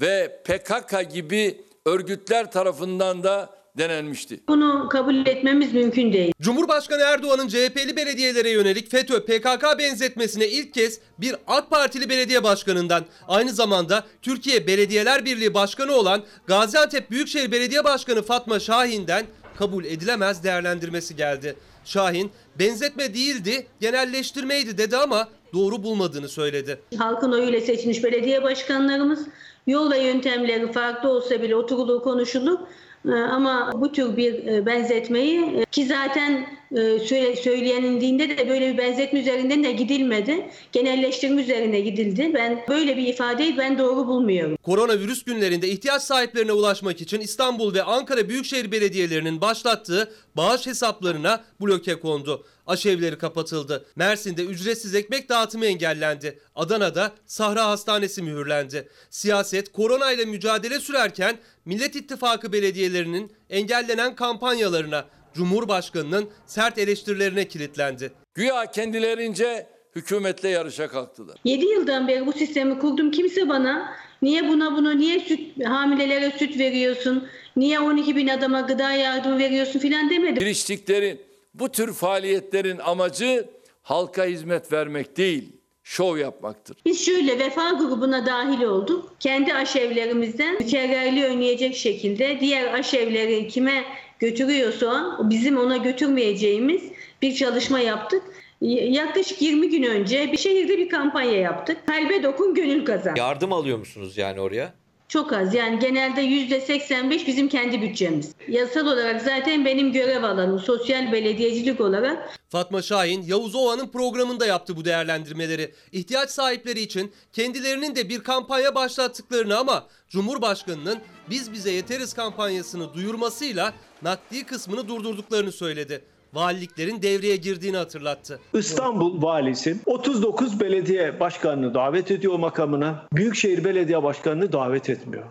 [0.00, 4.40] ve PKK gibi örgütler tarafından da denenmişti.
[4.48, 6.32] Bunu kabul etmemiz mümkün değil.
[6.40, 13.04] Cumhurbaşkanı Erdoğan'ın CHP'li belediyelere yönelik FETÖ PKK benzetmesine ilk kez bir AK Partili belediye başkanından
[13.28, 19.26] aynı zamanda Türkiye Belediyeler Birliği Başkanı olan Gaziantep Büyükşehir Belediye Başkanı Fatma Şahin'den
[19.58, 21.56] kabul edilemez değerlendirmesi geldi.
[21.84, 26.80] Şahin benzetme değildi, genelleştirmeydi dedi ama doğru bulmadığını söyledi.
[26.98, 29.26] Halkın oyuyla seçilmiş belediye başkanlarımız
[29.66, 32.58] yol ve yöntemleri farklı olsa bile oturulur konuşulur.
[33.06, 38.48] Ee, Ama bu tür bir e, benzetmeyi e, ki zaten e, söyle- söyleyenin dinde de
[38.48, 40.50] böyle bir benzetme üzerinden de gidilmedi.
[40.72, 42.30] Genelleştirme üzerine gidildi.
[42.34, 44.56] Ben böyle bir ifadeyi ben doğru bulmuyorum.
[44.62, 51.94] Koronavirüs günlerinde ihtiyaç sahiplerine ulaşmak için İstanbul ve Ankara Büyükşehir Belediyelerinin başlattığı bağış hesaplarına bloke
[52.00, 52.44] kondu.
[52.66, 53.84] Aşevleri kapatıldı.
[53.96, 56.38] Mersin'de ücretsiz ekmek dağıtımı engellendi.
[56.56, 58.88] Adana'da Sahra Hastanesi mühürlendi.
[59.10, 61.36] Siyaset koronayla mücadele sürerken
[61.70, 65.04] Millet İttifakı belediyelerinin engellenen kampanyalarına,
[65.34, 68.12] Cumhurbaşkanının sert eleştirilerine kilitlendi.
[68.34, 71.36] Güya kendilerince hükümetle yarışa kalktılar.
[71.44, 73.10] 7 yıldan beri bu sistemi kurdum.
[73.10, 78.92] Kimse bana niye buna bunu, niye süt, hamilelere süt veriyorsun, niye 12 bin adama gıda
[78.92, 80.38] yardımı veriyorsun filan demedi.
[80.38, 81.20] Giriştiklerin,
[81.54, 83.48] bu tür faaliyetlerin amacı
[83.82, 85.52] halka hizmet vermek değil,
[85.84, 86.76] şov yapmaktır.
[86.86, 89.14] Biz şöyle vefa grubuna dahil olduk.
[89.20, 93.84] Kendi aşevlerimizden mükerrerliği önleyecek şekilde diğer aşevleri kime
[94.18, 96.82] götürüyorsa bizim ona götürmeyeceğimiz
[97.22, 98.22] bir çalışma yaptık.
[98.60, 101.86] Y- Yaklaşık 20 gün önce bir şehirde bir kampanya yaptık.
[101.86, 103.14] Kalbe dokun gönül kazan.
[103.16, 104.74] Yardım alıyor musunuz yani oraya?
[105.10, 108.34] Çok az yani genelde %85 bizim kendi bütçemiz.
[108.48, 114.76] Yasal olarak zaten benim görev alanım sosyal belediyecilik olarak Fatma Şahin, Yavuz Ova'nın programında yaptı
[114.76, 115.74] bu değerlendirmeleri.
[115.92, 120.98] İhtiyaç sahipleri için kendilerinin de bir kampanya başlattıklarını ama Cumhurbaşkanının
[121.30, 126.04] Biz Bize Yeteriz kampanyasını duyurmasıyla nakdi kısmını durdurduklarını söyledi.
[126.34, 128.40] Valiliklerin devreye girdiğini hatırlattı.
[128.54, 133.06] İstanbul valisi 39 belediye başkanını davet ediyor makamına.
[133.12, 135.24] Büyükşehir Belediye Başkanı'nı davet etmiyor.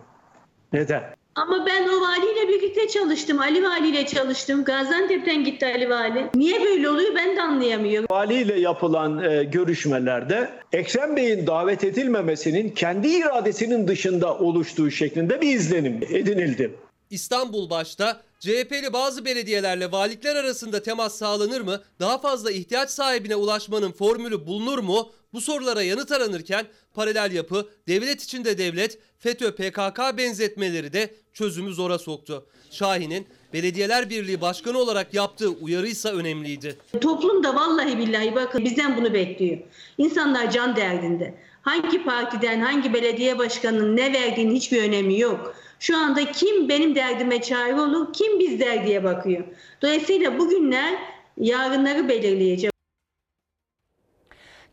[0.72, 1.02] Neden?
[1.34, 3.38] Ama ben o valiyle birlikte çalıştım.
[3.40, 4.64] Ali valiyle çalıştım.
[4.64, 6.30] Gaziantep'ten gitti Ali vali.
[6.34, 8.06] Niye böyle oluyor ben de anlayamıyorum.
[8.10, 16.00] Valiyle yapılan e, görüşmelerde Ekrem Bey'in davet edilmemesinin kendi iradesinin dışında oluştuğu şeklinde bir izlenim
[16.10, 16.74] edinildi.
[17.10, 21.82] İstanbul başta CHP'li bazı belediyelerle valilikler arasında temas sağlanır mı?
[22.00, 25.12] Daha fazla ihtiyaç sahibine ulaşmanın formülü bulunur mu?
[25.32, 31.98] Bu sorulara yanıt aranırken paralel yapı, devlet içinde devlet, FETÖ PKK benzetmeleri de çözümü zora
[31.98, 32.46] soktu.
[32.70, 36.78] Şahin'in Belediyeler Birliği Başkanı olarak yaptığı uyarıysa önemliydi.
[37.00, 39.58] Toplum da vallahi billahi bakın bizden bunu bekliyor.
[39.98, 41.34] İnsanlar can derdinde.
[41.62, 45.54] Hangi partiden, hangi belediye başkanının ne verdiğinin hiçbir önemi yok.
[45.80, 49.44] Şu anda kim benim derdime çare olur, kim biz derdiye bakıyor.
[49.82, 50.94] Dolayısıyla bugünler
[51.36, 52.69] yarınları belirleyecek.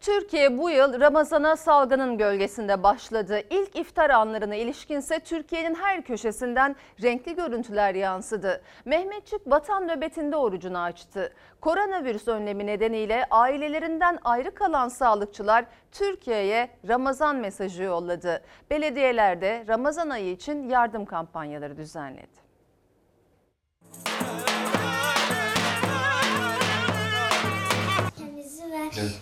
[0.02, 3.42] Türkiye bu yıl Ramazan'a salgının gölgesinde başladı.
[3.50, 8.62] İlk iftar anlarına ilişkinse Türkiye'nin her köşesinden renkli görüntüler yansıdı.
[8.86, 11.34] Mehmetçik vatan nöbetinde orucunu açtı.
[11.62, 18.42] Koronavirüs önlemi nedeniyle ailelerinden ayrı kalan sağlıkçılar Türkiye'ye Ramazan mesajı yolladı.
[18.70, 22.47] Belediyeler de Ramazan ayı için yardım kampanyaları düzenledi.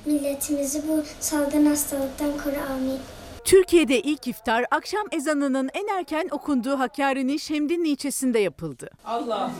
[0.05, 2.99] Milletimizi bu salgın hastalıktan koru amin.
[3.45, 8.89] Türkiye'de ilk iftar akşam ezanının en erken okunduğu Hakkari'nin Şemdinli ilçesinde yapıldı.
[9.05, 9.51] Allah,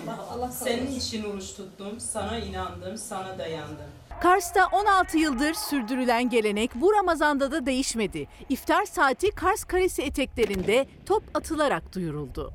[0.52, 3.86] senin için oruç tuttum, sana inandım, sana dayandım.
[4.22, 8.28] Kars'ta 16 yıldır sürdürülen gelenek bu Ramazan'da da değişmedi.
[8.50, 12.54] İftar saati Kars Kalesi eteklerinde top atılarak duyuruldu.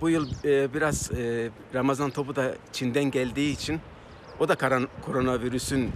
[0.00, 3.80] Bu yıl e, biraz e, Ramazan topu da Çin'den geldiği için
[4.40, 5.90] o da karan, koronavirüsün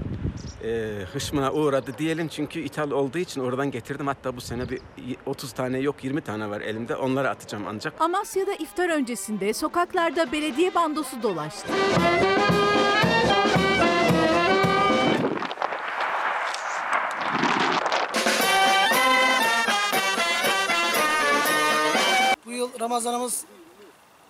[0.64, 2.28] e, hışmına uğradı diyelim.
[2.28, 4.06] Çünkü ithal olduğu için oradan getirdim.
[4.06, 4.80] Hatta bu sene bir
[5.26, 6.96] 30 tane yok 20 tane var elimde.
[6.96, 8.00] Onları atacağım ancak.
[8.00, 11.68] Amasya'da iftar öncesinde sokaklarda belediye bandosu dolaştı.
[22.46, 23.44] Bu yıl Ramazanımız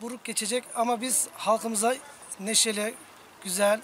[0.02, 1.94] buruk geçecek ama biz halkımıza
[2.40, 2.94] neşeli,
[3.44, 3.80] güzel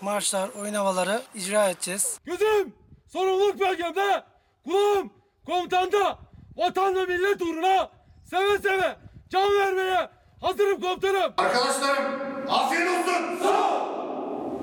[0.00, 2.18] marşlar, oyun havaları icra edeceğiz.
[2.24, 2.74] Gözüm
[3.12, 4.24] sorumluluk belgemde,
[4.64, 5.10] kulağım
[5.46, 6.18] komutanda,
[6.56, 7.90] vatan ve millet uğruna
[8.30, 8.96] seve seve
[9.28, 11.34] can vermeye hazırım komutanım.
[11.36, 13.38] Arkadaşlarım afiyet olsun.
[13.42, 13.80] Sağ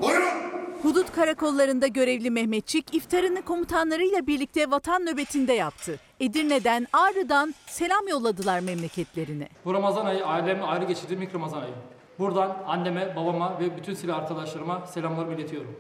[0.02, 0.47] Buyurun.
[0.84, 6.00] Hudut karakollarında görevli Mehmetçik iftarını komutanlarıyla birlikte vatan nöbetinde yaptı.
[6.20, 9.50] Edirne'den, Ağrı'dan selam yolladılar memleketlerine.
[9.66, 11.74] Bu Ramazan ayı ailemle ayrı geçirdiğim ilk Ramazan ayı.
[12.20, 15.76] Buradan anneme, babama ve bütün silah arkadaşlarıma selamlarımı iletiyorum.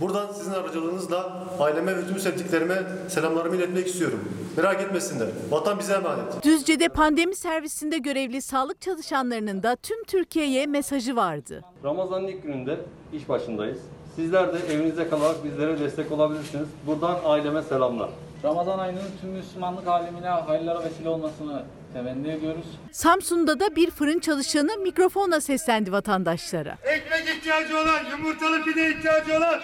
[0.00, 4.28] Buradan sizin aracılığınızla aileme ve tüm sevdiklerime selamlarımı iletmek istiyorum.
[4.56, 5.28] Merak etmesinler.
[5.50, 6.42] Vatan bize emanet.
[6.44, 11.64] Düzce'de pandemi servisinde görevli sağlık çalışanlarının da tüm Türkiye'ye mesajı vardı.
[11.84, 12.80] Ramazan'ın ilk gününde
[13.12, 13.78] iş başındayız.
[14.20, 16.68] Sizler de evinizde kalarak bizlere destek olabilirsiniz.
[16.86, 18.10] Buradan aileme selamlar.
[18.44, 22.64] Ramazan ayının tüm Müslümanlık alemine hayırlara vesile olmasını temenni ediyoruz.
[22.92, 26.76] Samsun'da da bir fırın çalışanı mikrofonla seslendi vatandaşlara.
[26.84, 29.60] Ekmek ihtiyacı olan, yumurtalı pide ihtiyacı olan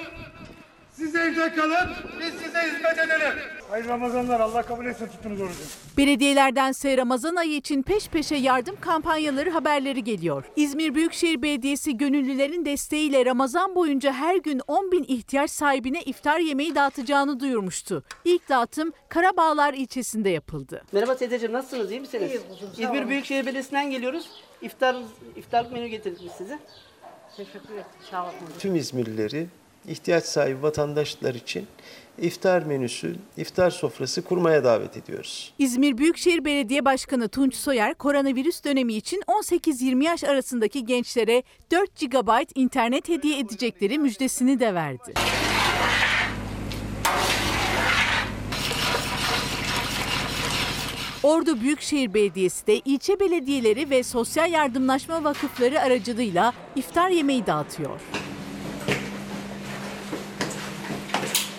[0.93, 1.89] siz evde kalın,
[2.21, 3.35] biz size hizmet edelim.
[3.71, 5.55] Hayırlı Ramazanlar, Allah kabul etsin tuttuğunuz orucu.
[5.99, 10.45] Belediyelerdense Ramazan ayı için peş peşe yardım kampanyaları haberleri geliyor.
[10.57, 16.75] İzmir Büyükşehir Belediyesi gönüllülerin desteğiyle Ramazan boyunca her gün 10 bin ihtiyaç sahibine iftar yemeği
[16.75, 18.05] dağıtacağını duyurmuştu.
[18.25, 20.83] İlk dağıtım Karabağlar ilçesinde yapıldı.
[20.93, 22.31] Merhaba teyzeciğim nasılsınız iyi misiniz?
[22.31, 23.09] İyi kuzum, sağ İzmir olun.
[23.11, 24.31] Büyükşehir Belediyesi'nden geliyoruz.
[24.63, 24.97] İftar,
[25.37, 26.59] iftarlık menü getirdik biz size.
[27.37, 27.85] Teşekkür ederim.
[28.11, 28.33] Sağ olun.
[28.59, 29.47] Tüm İzmirlileri
[29.89, 31.67] ihtiyaç sahibi vatandaşlar için
[32.19, 35.53] iftar menüsü, iftar sofrası kurmaya davet ediyoruz.
[35.59, 42.31] İzmir Büyükşehir Belediye Başkanı Tunç Soyer koronavirüs dönemi için 18-20 yaş arasındaki gençlere 4 GB
[42.55, 45.13] internet hediye edecekleri müjdesini de verdi.
[51.23, 58.01] Ordu Büyükşehir Belediyesi de ilçe belediyeleri ve sosyal yardımlaşma vakıfları aracılığıyla iftar yemeği dağıtıyor.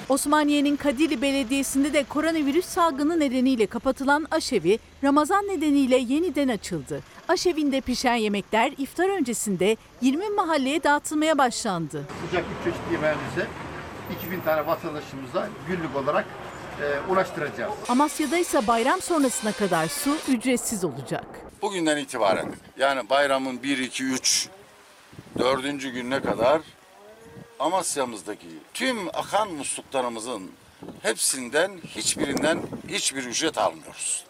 [0.10, 7.02] Osmaniye'nin Kadirli Belediyesi'nde de koronavirüs salgını nedeniyle kapatılan aşevi Ramazan nedeniyle yeniden açıldı.
[7.28, 12.04] Aşevinde pişen yemekler iftar öncesinde 20 mahalleye dağıtılmaya başlandı.
[12.26, 13.46] Sıcak bir çeşit yemeğimizi
[14.20, 16.26] 2000 tane vatandaşımıza günlük olarak
[16.82, 17.74] e, ulaştıracağız.
[17.90, 21.26] Amasya'da ise bayram sonrasına kadar su ücretsiz olacak.
[21.62, 24.50] Bugünden itibaren yani bayramın 1, 2, 3,
[25.40, 25.64] 4.
[25.82, 26.62] gününe kadar
[27.60, 30.52] Amasya'mızdaki tüm akan musluklarımızın
[31.02, 34.26] hepsinden hiçbirinden hiçbir ücret almıyoruz.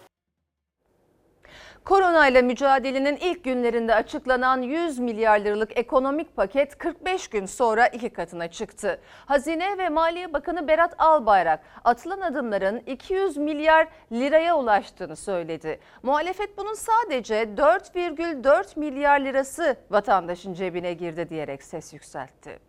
[1.85, 8.47] Koronayla mücadelenin ilk günlerinde açıklanan 100 milyar liralık ekonomik paket 45 gün sonra iki katına
[8.51, 9.01] çıktı.
[9.25, 15.79] Hazine ve Maliye Bakanı Berat Albayrak atılan adımların 200 milyar liraya ulaştığını söyledi.
[16.03, 22.59] Muhalefet bunun sadece 4,4 milyar lirası vatandaşın cebine girdi diyerek ses yükseltti.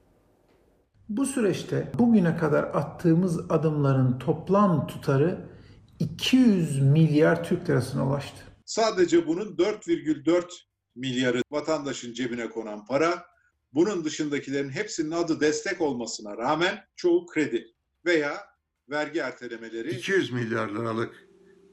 [1.09, 5.49] Bu süreçte bugüne kadar attığımız adımların toplam tutarı
[5.99, 8.45] 200 milyar Türk lirasına ulaştı.
[8.65, 10.45] Sadece bunun 4,4
[10.95, 13.27] milyarı vatandaşın cebine konan para.
[13.73, 17.67] Bunun dışındakilerin hepsinin adı destek olmasına rağmen çoğu kredi
[18.05, 18.37] veya
[18.91, 19.91] vergi ertelemeleri.
[19.91, 21.29] 200 milyar liralık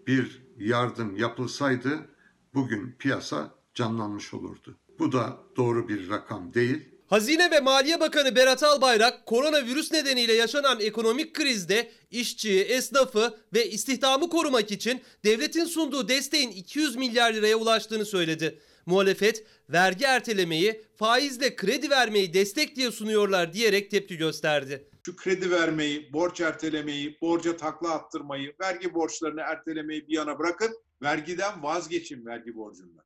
[0.08, 2.10] bir yardım yapılsaydı
[2.54, 4.80] bugün piyasa canlanmış olurdu.
[5.00, 6.95] Bu da doğru bir rakam değil.
[7.08, 14.30] Hazine ve Maliye Bakanı Berat Albayrak koronavirüs nedeniyle yaşanan ekonomik krizde işçiyi, esnafı ve istihdamı
[14.30, 18.60] korumak için devletin sunduğu desteğin 200 milyar liraya ulaştığını söyledi.
[18.86, 24.88] Muhalefet vergi ertelemeyi, faizle kredi vermeyi destek diye sunuyorlar diyerek tepki gösterdi.
[25.06, 30.72] Şu kredi vermeyi, borç ertelemeyi, borca takla attırmayı, vergi borçlarını ertelemeyi bir yana bırakın.
[31.02, 33.05] Vergiden vazgeçin vergi borcundan.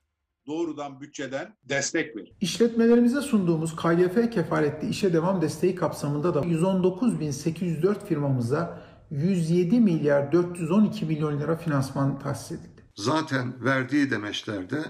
[0.50, 2.34] Doğrudan bütçeden destek verin.
[2.42, 11.40] İşletmelerimize sunduğumuz KYF kefaletli işe devam desteği kapsamında da 119.804 firmamıza 107 milyar 412 milyon
[11.40, 12.84] lira finansman tahsis edildi.
[12.96, 14.84] Zaten verdiği demeçlerde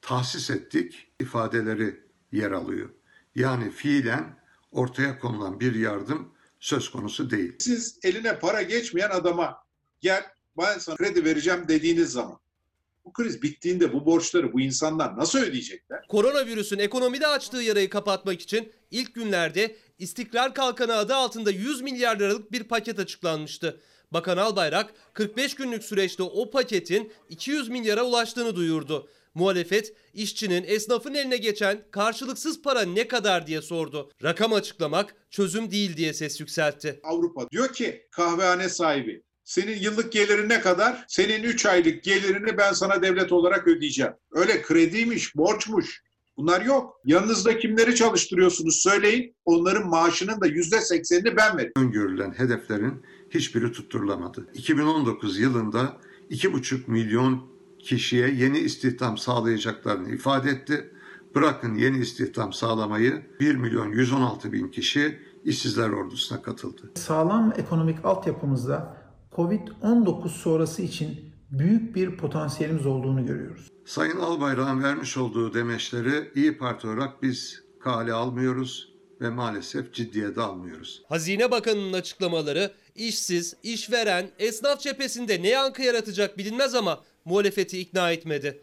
[0.00, 2.00] tahsis ettik ifadeleri
[2.32, 2.90] yer alıyor.
[3.34, 4.38] Yani fiilen
[4.70, 6.28] ortaya konulan bir yardım
[6.60, 7.56] söz konusu değil.
[7.58, 9.58] Siz eline para geçmeyen adama
[10.00, 10.24] gel
[10.58, 12.38] ben sana kredi vereceğim dediğiniz zaman
[13.06, 16.06] bu kriz bittiğinde bu borçları bu insanlar nasıl ödeyecekler?
[16.08, 22.52] Koronavirüsün ekonomide açtığı yarayı kapatmak için ilk günlerde İstikrar Kalkanı adı altında 100 milyar liralık
[22.52, 23.80] bir paket açıklanmıştı.
[24.12, 29.08] Bakan Albayrak 45 günlük süreçte o paketin 200 milyara ulaştığını duyurdu.
[29.34, 34.10] Muhalefet işçinin, esnafın eline geçen karşılıksız para ne kadar diye sordu.
[34.22, 37.00] Rakam açıklamak çözüm değil diye ses yükseltti.
[37.02, 41.04] Avrupa diyor ki kahvehane sahibi senin yıllık gelirin ne kadar?
[41.08, 44.12] Senin 3 aylık gelirini ben sana devlet olarak ödeyeceğim.
[44.32, 46.02] Öyle krediymiş, borçmuş.
[46.36, 47.00] Bunlar yok.
[47.04, 49.36] Yanınızda kimleri çalıştırıyorsunuz söyleyin.
[49.44, 51.72] Onların maaşının da %80'ini ben veririm.
[51.76, 54.46] Öngörülen hedeflerin hiçbiri tutturulamadı.
[54.54, 55.96] 2019 yılında
[56.30, 57.46] 2,5 milyon
[57.78, 60.90] kişiye yeni istihdam sağlayacaklarını ifade etti.
[61.34, 66.90] Bırakın yeni istihdam sağlamayı 1 milyon 116 bin kişi işsizler ordusuna katıldı.
[66.94, 69.05] Sağlam ekonomik altyapımızda
[69.36, 73.68] Covid-19 sonrası için büyük bir potansiyelimiz olduğunu görüyoruz.
[73.84, 80.40] Sayın Albayrak'ın vermiş olduğu demeçleri İyi Parti olarak biz kale almıyoruz, ve maalesef ciddiye de
[80.40, 81.02] almıyoruz.
[81.08, 88.62] Hazine Bakanı'nın açıklamaları işsiz, işveren, esnaf cephesinde ne yankı yaratacak bilinmez ama muhalefeti ikna etmedi.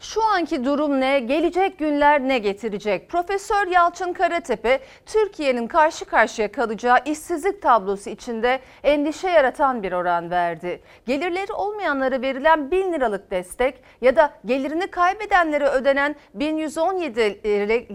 [0.00, 3.08] Şu anki durum ne, gelecek günler ne getirecek?
[3.08, 10.82] Profesör Yalçın Karatepe, Türkiye'nin karşı karşıya kalacağı işsizlik tablosu içinde endişe yaratan bir oran verdi.
[11.06, 17.40] Gelirleri olmayanlara verilen 1000 liralık destek ya da gelirini kaybedenlere ödenen 1117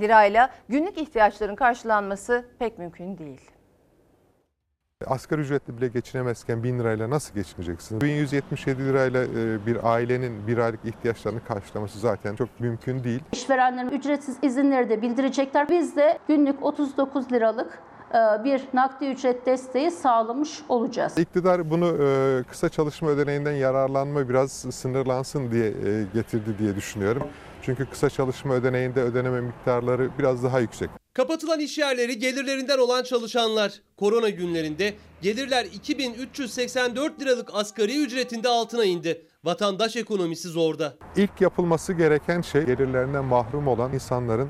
[0.01, 3.58] lirayla günlük ihtiyaçların karşılanması pek mümkün değil.
[5.07, 8.01] Asgari ücretle bile geçinemezken 1000 lirayla nasıl geçineceksiniz?
[8.01, 13.19] 1177 lirayla e, bir ailenin bir aylık ihtiyaçlarını karşılaması zaten çok mümkün değil.
[13.31, 15.69] İşverenlerin ücretsiz izinleri de bildirecekler.
[15.69, 17.79] Biz de günlük 39 liralık
[18.11, 21.17] e, bir nakdi ücret desteği sağlamış olacağız.
[21.17, 25.73] İktidar bunu e, kısa çalışma ödeneğinden yararlanma biraz sınırlansın diye
[26.13, 27.23] getirdi diye düşünüyorum.
[27.61, 30.98] Çünkü kısa çalışma ödeneğinde ödeneme miktarları biraz daha yüksek.
[31.19, 33.73] Kapatılan işyerleri gelirlerinden olan çalışanlar.
[33.97, 39.25] Korona günlerinde gelirler 2384 liralık asgari ücretinde altına indi.
[39.43, 40.93] Vatandaş ekonomisi zorda.
[41.15, 44.49] İlk yapılması gereken şey gelirlerinden mahrum olan insanların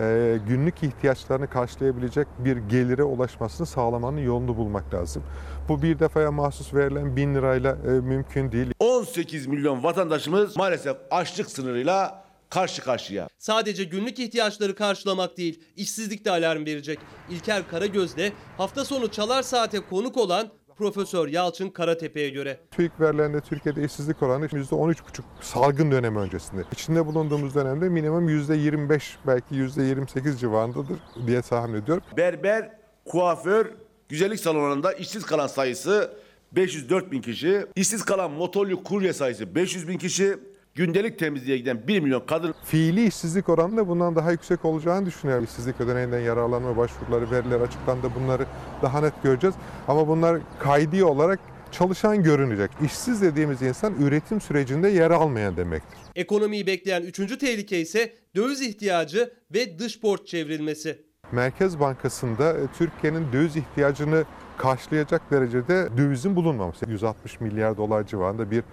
[0.00, 5.22] e, günlük ihtiyaçlarını karşılayabilecek bir gelire ulaşmasını sağlamanın yolunu bulmak lazım.
[5.68, 8.72] Bu bir defaya mahsus verilen 1000 lirayla e, mümkün değil.
[8.78, 13.28] 18 milyon vatandaşımız maalesef açlık sınırıyla karşı karşıya.
[13.38, 16.98] Sadece günlük ihtiyaçları karşılamak değil, işsizlik de alarm verecek.
[17.30, 22.60] İlker Karagöz de hafta sonu Çalar Saat'e konuk olan Profesör Yalçın Karatepe'ye göre.
[22.70, 24.94] TÜİK verilerinde Türkiye'de işsizlik oranı %13,5
[25.40, 26.62] salgın dönemi öncesinde.
[26.72, 32.02] İçinde bulunduğumuz dönemde minimum %25 belki %28 civarındadır diye tahmin ediyorum.
[32.16, 32.70] Berber,
[33.04, 33.66] kuaför,
[34.08, 36.12] güzellik salonlarında işsiz kalan sayısı
[36.52, 37.66] 504 bin kişi.
[37.76, 40.38] İşsiz kalan motorlu kurye sayısı 500 bin kişi
[40.74, 42.54] gündelik temizliğe giden 1 milyon kadın.
[42.64, 45.44] Fiili işsizlik oranı da bundan daha yüksek olacağını düşünüyorum.
[45.44, 48.10] İşsizlik ödeneğinden yararlanma başvuruları, veriler açıklandı.
[48.20, 48.46] Bunları
[48.82, 49.56] daha net göreceğiz.
[49.88, 51.40] Ama bunlar kaydi olarak
[51.72, 52.70] çalışan görünecek.
[52.84, 55.98] İşsiz dediğimiz insan üretim sürecinde yer almayan demektir.
[56.16, 61.08] Ekonomiyi bekleyen üçüncü tehlike ise döviz ihtiyacı ve dış borç çevrilmesi.
[61.32, 64.24] Merkez Bankası'nda Türkiye'nin döviz ihtiyacını
[64.58, 66.90] karşılayacak derecede dövizin bulunmaması.
[66.90, 68.64] 160 milyar dolar civarında bir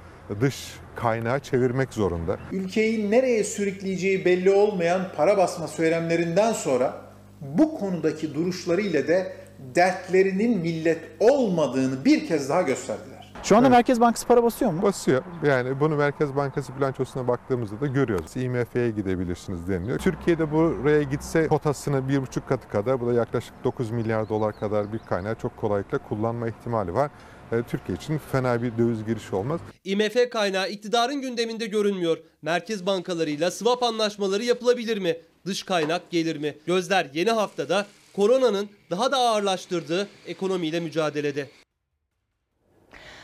[0.41, 2.37] dış kaynağı çevirmek zorunda.
[2.51, 6.93] Ülkeyi nereye sürükleyeceği belli olmayan para basma söylemlerinden sonra
[7.41, 9.33] bu konudaki duruşlarıyla de
[9.75, 13.15] dertlerinin millet olmadığını bir kez daha gösterdiler.
[13.43, 13.75] Şu anda evet.
[13.75, 14.81] Merkez Bankası para basıyor mu?
[14.81, 15.23] Basıyor.
[15.43, 18.35] Yani bunu Merkez Bankası bilançosuna baktığımızda da görüyoruz.
[18.35, 19.99] IMF'ye gidebilirsiniz deniliyor.
[19.99, 24.93] Türkiye'de buraya gitse kotasını bir buçuk katı kadar, bu da yaklaşık 9 milyar dolar kadar
[24.93, 27.11] bir kaynağı çok kolaylıkla kullanma ihtimali var.
[27.49, 29.61] Türkiye için fena bir döviz girişi olmaz.
[29.83, 32.17] IMF kaynağı iktidarın gündeminde görünmüyor.
[32.41, 35.17] Merkez bankalarıyla swap anlaşmaları yapılabilir mi?
[35.45, 36.57] Dış kaynak gelir mi?
[36.65, 37.85] Gözler yeni haftada
[38.15, 41.47] koronanın daha da ağırlaştırdığı ekonomiyle mücadelede.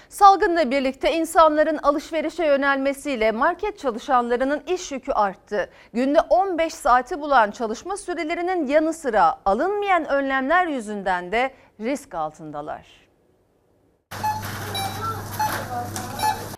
[0.09, 5.69] Salgınla birlikte insanların alışverişe yönelmesiyle market çalışanlarının iş yükü arttı.
[5.93, 13.01] Günde 15 saati bulan çalışma sürelerinin yanı sıra alınmayan önlemler yüzünden de risk altındalar.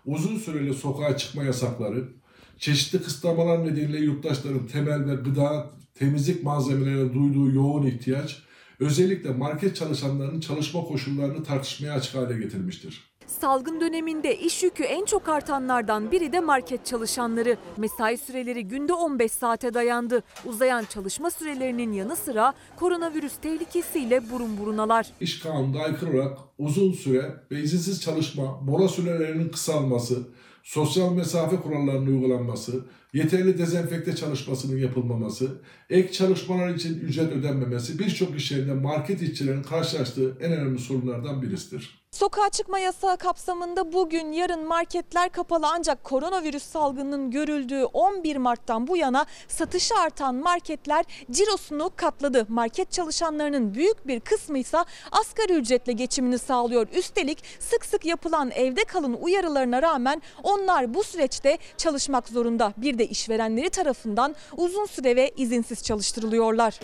[0.05, 2.09] Uzun süreli sokağa çıkma yasakları,
[2.57, 8.43] çeşitli kısıtlamalar nedeniyle yurttaşların temel ve gıda, temizlik malzemelerine duyduğu yoğun ihtiyaç,
[8.79, 13.12] özellikle market çalışanlarının çalışma koşullarını tartışmaya açık hale getirmiştir.
[13.27, 17.57] Salgın döneminde iş yükü en çok artanlardan biri de market çalışanları.
[17.77, 20.23] Mesai süreleri günde 15 saate dayandı.
[20.45, 25.07] Uzayan çalışma sürelerinin yanı sıra koronavirüs tehlikesiyle burun burunalar.
[25.21, 30.27] İş kanununa aykırı olarak uzun süre ve izinsiz çalışma, mola sürelerinin kısalması,
[30.63, 38.51] sosyal mesafe kurallarının uygulanması, yeterli dezenfekte çalışmasının yapılmaması, ek çalışmalar için ücret ödenmemesi birçok iş
[38.51, 42.02] yerinde market işçilerinin karşılaştığı en önemli sorunlardan birisidir.
[42.13, 48.97] Sokağa çıkma yasağı kapsamında bugün yarın marketler kapalı ancak koronavirüs salgınının görüldüğü 11 Mart'tan bu
[48.97, 52.45] yana satışı artan marketler cirosunu katladı.
[52.49, 54.77] Market çalışanlarının büyük bir kısmı ise
[55.11, 56.87] asgari ücretle geçimini sağlıyor.
[56.93, 62.73] Üstelik sık sık yapılan evde kalın uyarılarına rağmen onlar bu süreçte çalışmak zorunda.
[62.77, 66.79] Bir de işverenleri tarafından uzun süre ve izinsiz çalıştırılıyorlar.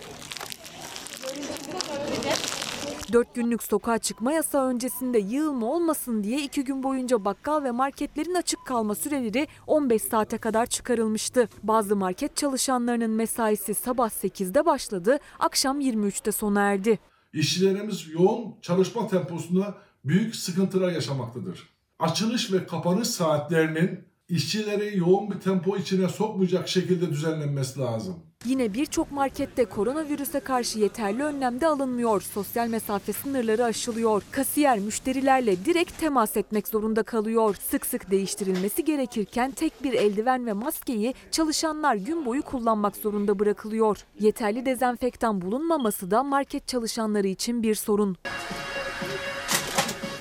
[3.14, 8.36] 4 günlük sokağa çıkma yasağı öncesinde yığılma olmasın diye 2 gün boyunca bakkal ve marketlerin
[8.36, 11.50] açık kalma süreleri 15 saate kadar çıkarılmıştı.
[11.64, 17.00] Bazı market çalışanlarının mesaisi sabah 8'de başladı, akşam 23'te sona erdi.
[17.34, 21.70] İşçilerimiz yoğun çalışma temposunda büyük sıkıntılar yaşamaktadır.
[22.00, 28.16] Açılış ve kapanış saatlerinin işçileri yoğun bir tempo içine sokmayacak şekilde düzenlenmesi lazım.
[28.46, 32.22] Yine birçok markette koronavirüse karşı yeterli önlem de alınmıyor.
[32.22, 34.24] Sosyal mesafe sınırları aşılıyor.
[34.32, 37.56] Kasiyer müşterilerle direkt temas etmek zorunda kalıyor.
[37.70, 43.98] Sık sık değiştirilmesi gerekirken tek bir eldiven ve maskeyi çalışanlar gün boyu kullanmak zorunda bırakılıyor.
[44.20, 48.18] Yeterli dezenfektan bulunmaması da market çalışanları için bir sorun.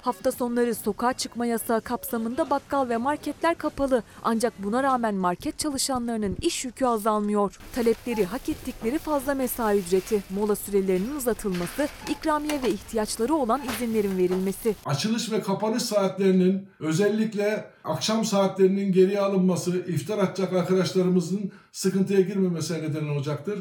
[0.02, 4.02] Hafta sonları sokağa çıkma yasağı kapsamında bakkal ve marketler kapalı.
[4.24, 7.58] Ancak buna rağmen market çalışanlarının iş yükü azalmıyor.
[7.74, 14.74] Talepleri hak ettikleri fazla mesai ücreti, mola sürelerinin uzatılması, ikramiye ve ihtiyaçları olan izinlerin verilmesi.
[14.86, 23.08] Açılış ve kapanış saatlerinin özellikle akşam saatlerinin geriye alınması iftar atacak arkadaşlarımızın sıkıntıya girmemesine neden
[23.08, 23.58] olacaktır.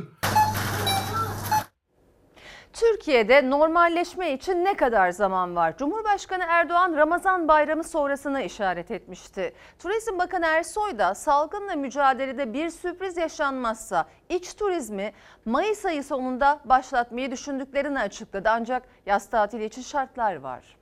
[2.80, 5.78] Türkiye'de normalleşme için ne kadar zaman var?
[5.78, 9.54] Cumhurbaşkanı Erdoğan Ramazan bayramı sonrasını işaret etmişti.
[9.80, 15.12] Turizm Bakanı Ersoy da salgınla mücadelede bir sürpriz yaşanmazsa iç turizmi
[15.46, 18.50] Mayıs ayı sonunda başlatmayı düşündüklerini açıkladı.
[18.50, 20.78] Ancak yaz tatili için şartlar var.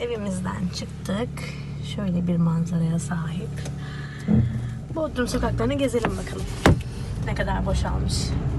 [0.00, 1.44] Evimizden çıktık.
[1.96, 3.50] Şöyle bir manzaraya sahip.
[4.94, 6.46] Bodrum sokaklarını gezelim bakalım.
[7.26, 8.14] Ne kadar boşalmış.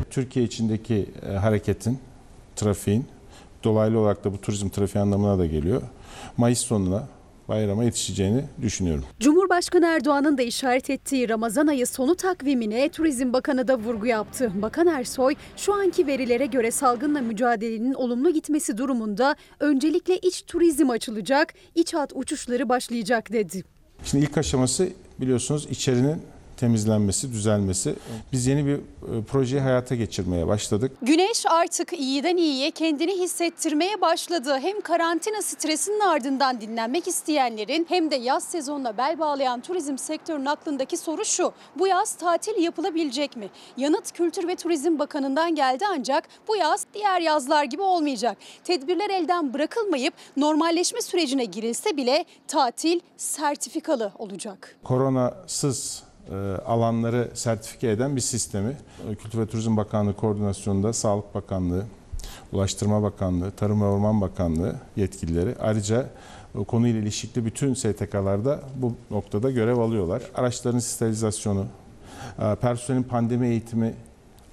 [0.10, 2.00] Türkiye içindeki e, hareketin,
[2.56, 3.06] trafiğin
[3.64, 5.82] dolaylı olarak da bu turizm trafiği anlamına da geliyor.
[6.38, 7.08] Mayıs sonuna
[7.48, 9.04] bayrama yetişeceğini düşünüyorum.
[9.20, 14.52] Cumhurbaşkanı Erdoğan'ın da işaret ettiği Ramazan ayı sonu takvimine Turizm Bakanı da vurgu yaptı.
[14.56, 21.54] Bakan Ersoy şu anki verilere göre salgınla mücadelenin olumlu gitmesi durumunda öncelikle iç turizm açılacak,
[21.76, 23.64] iç hat uçuşları başlayacak dedi.
[24.04, 24.90] Şimdi ilk aşaması
[25.20, 26.22] biliyorsunuz içerinin
[26.58, 27.96] temizlenmesi, düzelmesi.
[28.32, 30.92] Biz yeni bir e, projeyi hayata geçirmeye başladık.
[31.02, 34.60] Güneş artık iyiden iyiye kendini hissettirmeye başladı.
[34.62, 40.98] Hem karantina stresinin ardından dinlenmek isteyenlerin hem de yaz sezonuna bel bağlayan turizm sektörünün aklındaki
[40.98, 41.54] soru şu.
[41.80, 43.50] Bu yaz tatil yapılabilecek mi?
[43.78, 48.38] Yanıt Kültür ve Turizm Bakanı'ndan geldi ancak bu yaz diğer yazlar gibi olmayacak.
[48.64, 54.76] Tedbirler elden bırakılmayıp normalleşme sürecine girilse bile tatil sertifikalı olacak.
[54.84, 56.04] Koronasız
[56.66, 58.78] alanları sertifike eden bir sistemi
[59.10, 61.84] e, Kültür ve Turizm Bakanlığı koordinasyonunda Sağlık Bakanlığı,
[62.52, 66.10] Ulaştırma Bakanlığı, Tarım ve Orman Bakanlığı yetkilileri ayrıca
[66.60, 70.22] e, konuyla ilişkili bütün STK'larda bu noktada görev alıyorlar.
[70.36, 71.66] Araçların sterilizasyonu,
[72.62, 73.94] personelin pandemi eğitimi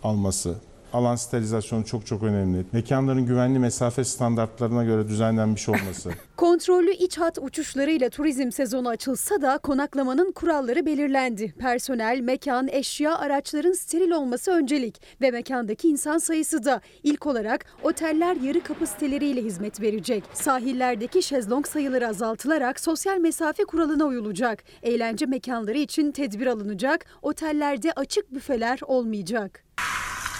[0.02, 0.54] alması,
[0.92, 2.64] alan sterilizasyonu çok çok önemli.
[2.72, 6.10] Mekanların güvenli mesafe standartlarına göre düzenlenmiş olması.
[6.36, 11.54] Kontrollü iç hat uçuşlarıyla turizm sezonu açılsa da konaklamanın kuralları belirlendi.
[11.58, 18.36] Personel, mekan, eşya, araçların steril olması öncelik ve mekandaki insan sayısı da ilk olarak oteller
[18.36, 20.24] yarı kapasiteleriyle hizmet verecek.
[20.32, 24.64] Sahillerdeki şezlong sayıları azaltılarak sosyal mesafe kuralına uyulacak.
[24.82, 27.06] Eğlence mekanları için tedbir alınacak.
[27.22, 29.64] Otellerde açık büfeler olmayacak.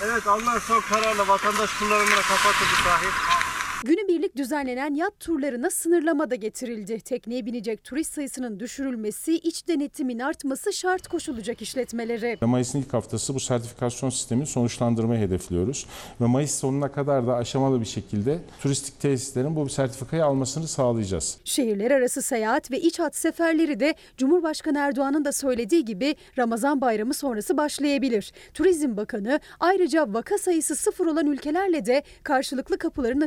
[0.01, 3.42] Evet alınan son kararla vatandaş kullanımına kapatıldı sahil.
[3.85, 7.01] Günübirlik düzenlenen yat turlarına sınırlama da getirildi.
[7.01, 12.37] Tekneye binecek turist sayısının düşürülmesi, iç denetimin artması şart koşulacak işletmelere.
[12.41, 15.87] Mayıs'ın ilk haftası bu sertifikasyon sistemini sonuçlandırmayı hedefliyoruz.
[16.21, 21.39] Ve Mayıs sonuna kadar da aşamalı bir şekilde turistik tesislerin bu sertifikayı almasını sağlayacağız.
[21.45, 27.15] Şehirler arası seyahat ve iç hat seferleri de Cumhurbaşkanı Erdoğan'ın da söylediği gibi Ramazan bayramı
[27.15, 28.33] sonrası başlayabilir.
[28.55, 33.21] Turizm Bakanı ayrıca vaka sayısı sıfır olan ülkelerle de karşılıklı kapıların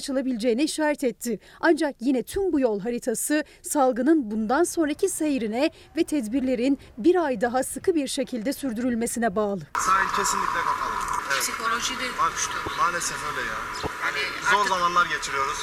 [0.45, 1.39] açılabileceğini işaret etti.
[1.61, 7.63] Ancak yine tüm bu yol haritası salgının bundan sonraki seyrine ve tedbirlerin bir ay daha
[7.63, 9.61] sıkı bir şekilde sürdürülmesine bağlı.
[9.77, 10.95] Sahil kesinlikle kapalı.
[11.31, 11.41] Evet.
[11.41, 13.57] Psikolojide Bak işte maalesef öyle ya.
[14.05, 14.21] Yani
[14.51, 15.59] zor zamanlar geçiriyoruz.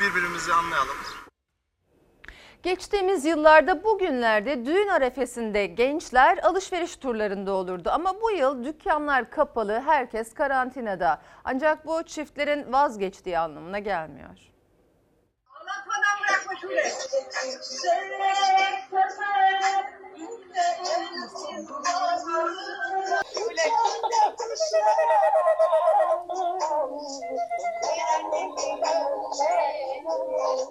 [0.00, 0.96] Birbirimizi anlayalım.
[2.62, 7.90] Geçtiğimiz yıllarda bugünlerde düğün arefesinde gençler alışveriş turlarında olurdu.
[7.92, 11.20] Ama bu yıl dükkanlar kapalı, herkes karantinada.
[11.44, 14.38] Ancak bu çiftlerin vazgeçtiği anlamına gelmiyor.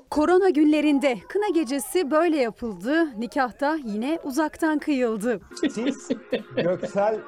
[0.09, 3.19] Korona günlerinde kına gecesi böyle yapıldı.
[3.19, 5.39] Nikahta yine uzaktan kıyıldı.
[5.73, 6.09] Siz
[6.55, 7.19] Göksel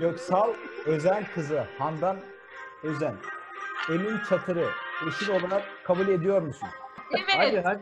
[0.00, 0.48] Göksal
[0.86, 2.16] Özen kızı Handan
[2.82, 3.14] Özen
[3.88, 4.66] Emin Çatır'ı
[5.08, 6.68] eşin olarak kabul ediyor musun?
[7.12, 7.24] Evet.
[7.36, 7.80] Hadi hadi.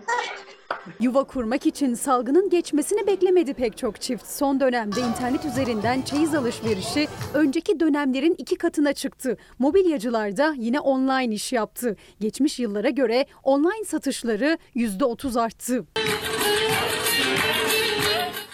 [1.00, 4.26] Yuva kurmak için salgının geçmesini beklemedi pek çok çift.
[4.26, 9.36] Son dönemde internet üzerinden çeyiz alışverişi önceki dönemlerin iki katına çıktı.
[9.58, 11.96] Mobilyacılar da yine online iş yaptı.
[12.20, 15.84] Geçmiş yıllara göre online satışları %30 arttı.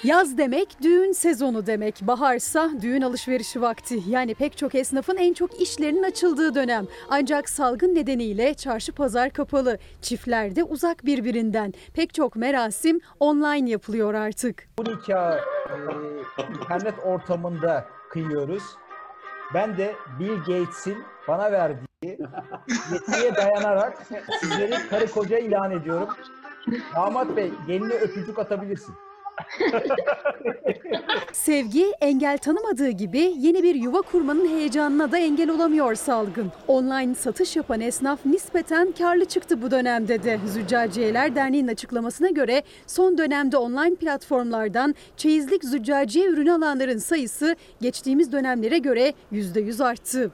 [0.05, 2.01] Yaz demek düğün sezonu demek.
[2.03, 3.99] Baharsa düğün alışverişi vakti.
[4.09, 6.87] Yani pek çok esnafın en çok işlerinin açıldığı dönem.
[7.09, 9.79] Ancak salgın nedeniyle çarşı pazar kapalı.
[10.01, 11.73] Çiftler de uzak birbirinden.
[11.95, 14.69] Pek çok merasim online yapılıyor artık.
[14.79, 18.63] Bu nikahı e, internet ortamında kıyıyoruz.
[19.55, 22.19] Ben de Bill Gates'in bana verdiği
[22.93, 23.99] yetkiye dayanarak
[24.41, 26.09] sizleri karı koca ilan ediyorum.
[26.95, 28.95] Damat Bey geline öpücük atabilirsin.
[31.33, 36.53] Sevgi engel tanımadığı gibi yeni bir yuva kurmanın heyecanına da engel olamıyor salgın.
[36.69, 40.41] Online satış yapan esnaf nispeten karlı çıktı bu dönemde de.
[40.47, 48.79] Züccaciyeler Derneği'nin açıklamasına göre son dönemde online platformlardan çeyizlik züccaciye ürünü alanların sayısı geçtiğimiz dönemlere
[48.79, 50.31] göre %100 arttı.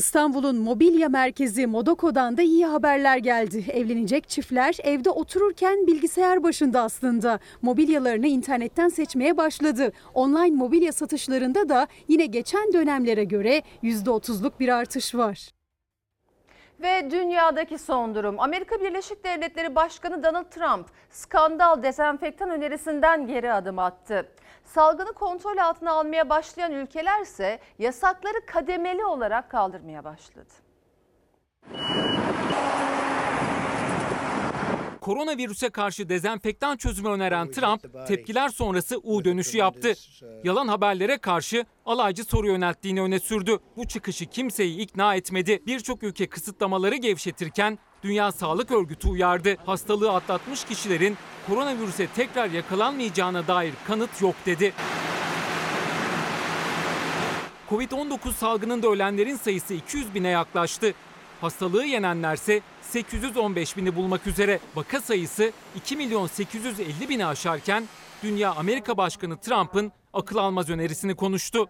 [0.00, 3.64] İstanbul'un mobilya merkezi Modoko'dan da iyi haberler geldi.
[3.72, 7.38] Evlenecek çiftler evde otururken bilgisayar başında aslında.
[7.62, 9.92] Mobilyalarını internetten seçmeye başladı.
[10.14, 15.50] Online mobilya satışlarında da yine geçen dönemlere göre %30'luk bir artış var.
[16.82, 18.40] Ve dünyadaki son durum.
[18.40, 24.26] Amerika Birleşik Devletleri Başkanı Donald Trump skandal dezenfektan önerisinden geri adım attı.
[24.74, 30.50] Salgını kontrol altına almaya başlayan ülkeler ise yasakları kademeli olarak kaldırmaya başladı.
[35.00, 39.92] Koronavirüse karşı dezenfektan çözümü öneren Trump tepkiler sonrası U dönüşü yaptı.
[40.44, 43.58] Yalan haberlere karşı alaycı soru yönelttiğini öne sürdü.
[43.76, 45.62] Bu çıkışı kimseyi ikna etmedi.
[45.66, 49.56] Birçok ülke kısıtlamaları gevşetirken Dünya Sağlık Örgütü uyardı.
[49.66, 51.16] Hastalığı atlatmış kişilerin
[51.48, 54.72] koronavirüse tekrar yakalanmayacağına dair kanıt yok dedi.
[57.70, 60.94] Covid-19 salgınında ölenlerin sayısı 200 bine yaklaştı.
[61.40, 64.60] Hastalığı yenenlerse 815 bini bulmak üzere.
[64.74, 67.84] Vaka sayısı 2 milyon 850 bini aşarken
[68.22, 71.68] Dünya Amerika Başkanı Trump'ın akıl almaz önerisini konuştu.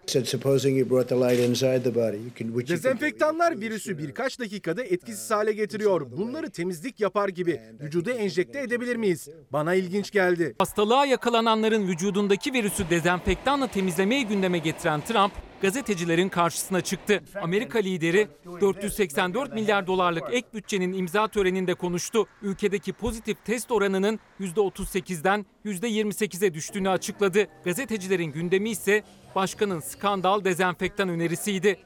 [2.69, 6.07] Dezenfektanlar virüsü birkaç dakikada etkisiz hale getiriyor.
[6.17, 9.29] Bunları temizlik yapar gibi vücuda enjekte edebilir miyiz?
[9.53, 10.55] Bana ilginç geldi.
[10.59, 15.33] Hastalığa yakalananların vücudundaki virüsü dezenfektanla temizlemeyi gündeme getiren Trump,
[15.63, 17.23] gazetecilerin karşısına çıktı.
[17.43, 18.29] Amerika lideri
[18.61, 22.27] 484 milyar dolarlık ek bütçenin imza töreninde konuştu.
[22.43, 27.47] Ülkedeki pozitif test oranının %38'den %28'e düştüğünü açıkladı.
[27.65, 29.03] Gazetecilerin gündemi ise
[29.35, 31.79] başkanın skandal dezenfektan önerisiydi.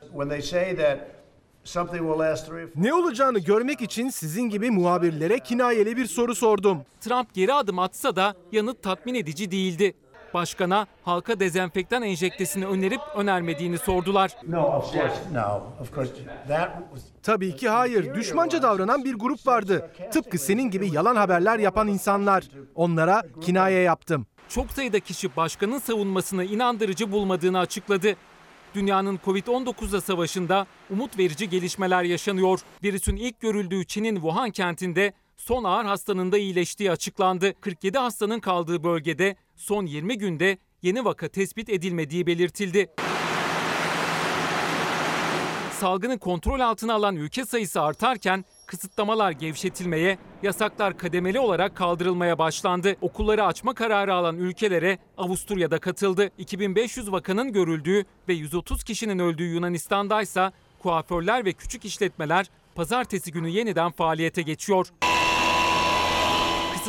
[2.77, 6.79] Ne olacağını görmek için sizin gibi muhabirlere kinayeli bir soru sordum.
[7.01, 9.95] Trump geri adım atsa da yanıt tatmin edici değildi.
[10.35, 14.37] Başkana halka dezenfektan enjektesini önerip önermediğini sordular.
[17.23, 18.15] Tabii ki hayır.
[18.15, 19.91] Düşmanca davranan bir grup vardı.
[20.13, 22.45] Tıpkı senin gibi yalan haberler yapan insanlar.
[22.75, 24.27] Onlara kinaye yaptım.
[24.49, 28.17] Çok sayıda kişi başkanın savunmasını inandırıcı bulmadığını açıkladı.
[28.75, 32.61] Dünyanın Covid-19'la savaşında umut verici gelişmeler yaşanıyor.
[32.83, 35.13] Virüsün ilk görüldüğü Çin'in Wuhan kentinde
[35.45, 37.55] son ağır hastanın da iyileştiği açıklandı.
[37.61, 42.91] 47 hastanın kaldığı bölgede son 20 günde yeni vaka tespit edilmediği belirtildi.
[45.73, 52.97] Salgını kontrol altına alan ülke sayısı artarken kısıtlamalar gevşetilmeye, yasaklar kademeli olarak kaldırılmaya başlandı.
[53.01, 56.31] Okulları açma kararı alan ülkelere Avusturya'da katıldı.
[56.39, 63.91] 2500 vakanın görüldüğü ve 130 kişinin öldüğü Yunanistan'daysa kuaförler ve küçük işletmeler pazartesi günü yeniden
[63.91, 64.87] faaliyete geçiyor.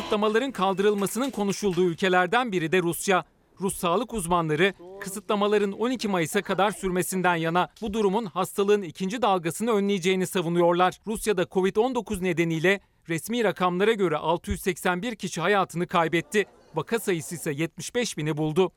[0.06, 3.24] Kısıtlamaların kaldırılmasının konuşulduğu ülkelerden biri de Rusya.
[3.60, 10.26] Rus sağlık uzmanları kısıtlamaların 12 Mayıs'a kadar sürmesinden yana bu durumun hastalığın ikinci dalgasını önleyeceğini
[10.26, 11.00] savunuyorlar.
[11.06, 16.44] Rusya'da Covid-19 nedeniyle resmi rakamlara göre 681 kişi hayatını kaybetti.
[16.74, 18.72] Vaka sayısı ise 75 bini buldu.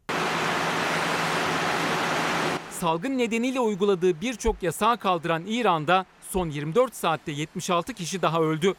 [2.71, 8.73] Salgın nedeniyle uyguladığı birçok yasağı kaldıran İran'da son 24 saatte 76 kişi daha öldü.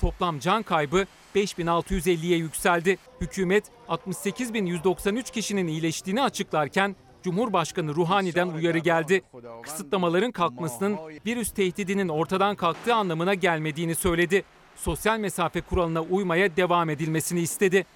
[0.00, 2.98] Toplam can kaybı 5650'ye yükseldi.
[3.20, 9.22] Hükümet 68.193 kişinin iyileştiğini açıklarken Cumhurbaşkanı Ruhani'den uyarı geldi.
[9.62, 14.44] Kısıtlamaların kalkmasının virüs tehdidinin ortadan kalktığı anlamına gelmediğini söyledi.
[14.76, 17.86] Sosyal mesafe kuralına uymaya devam edilmesini istedi.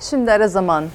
[0.00, 0.88] Şimdi ara zaman.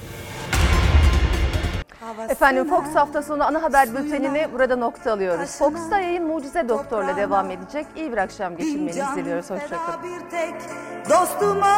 [2.29, 5.57] Efendim Fox hafta sonu ana haber bültenini burada nokta alıyoruz.
[5.57, 7.85] Fox'ta yayın Mucize Doktor'la devam edecek.
[7.95, 9.49] İyi bir akşam geçirmenizi diliyoruz.
[9.49, 9.99] Hoşçakalın.
[11.09, 11.73] Dostuma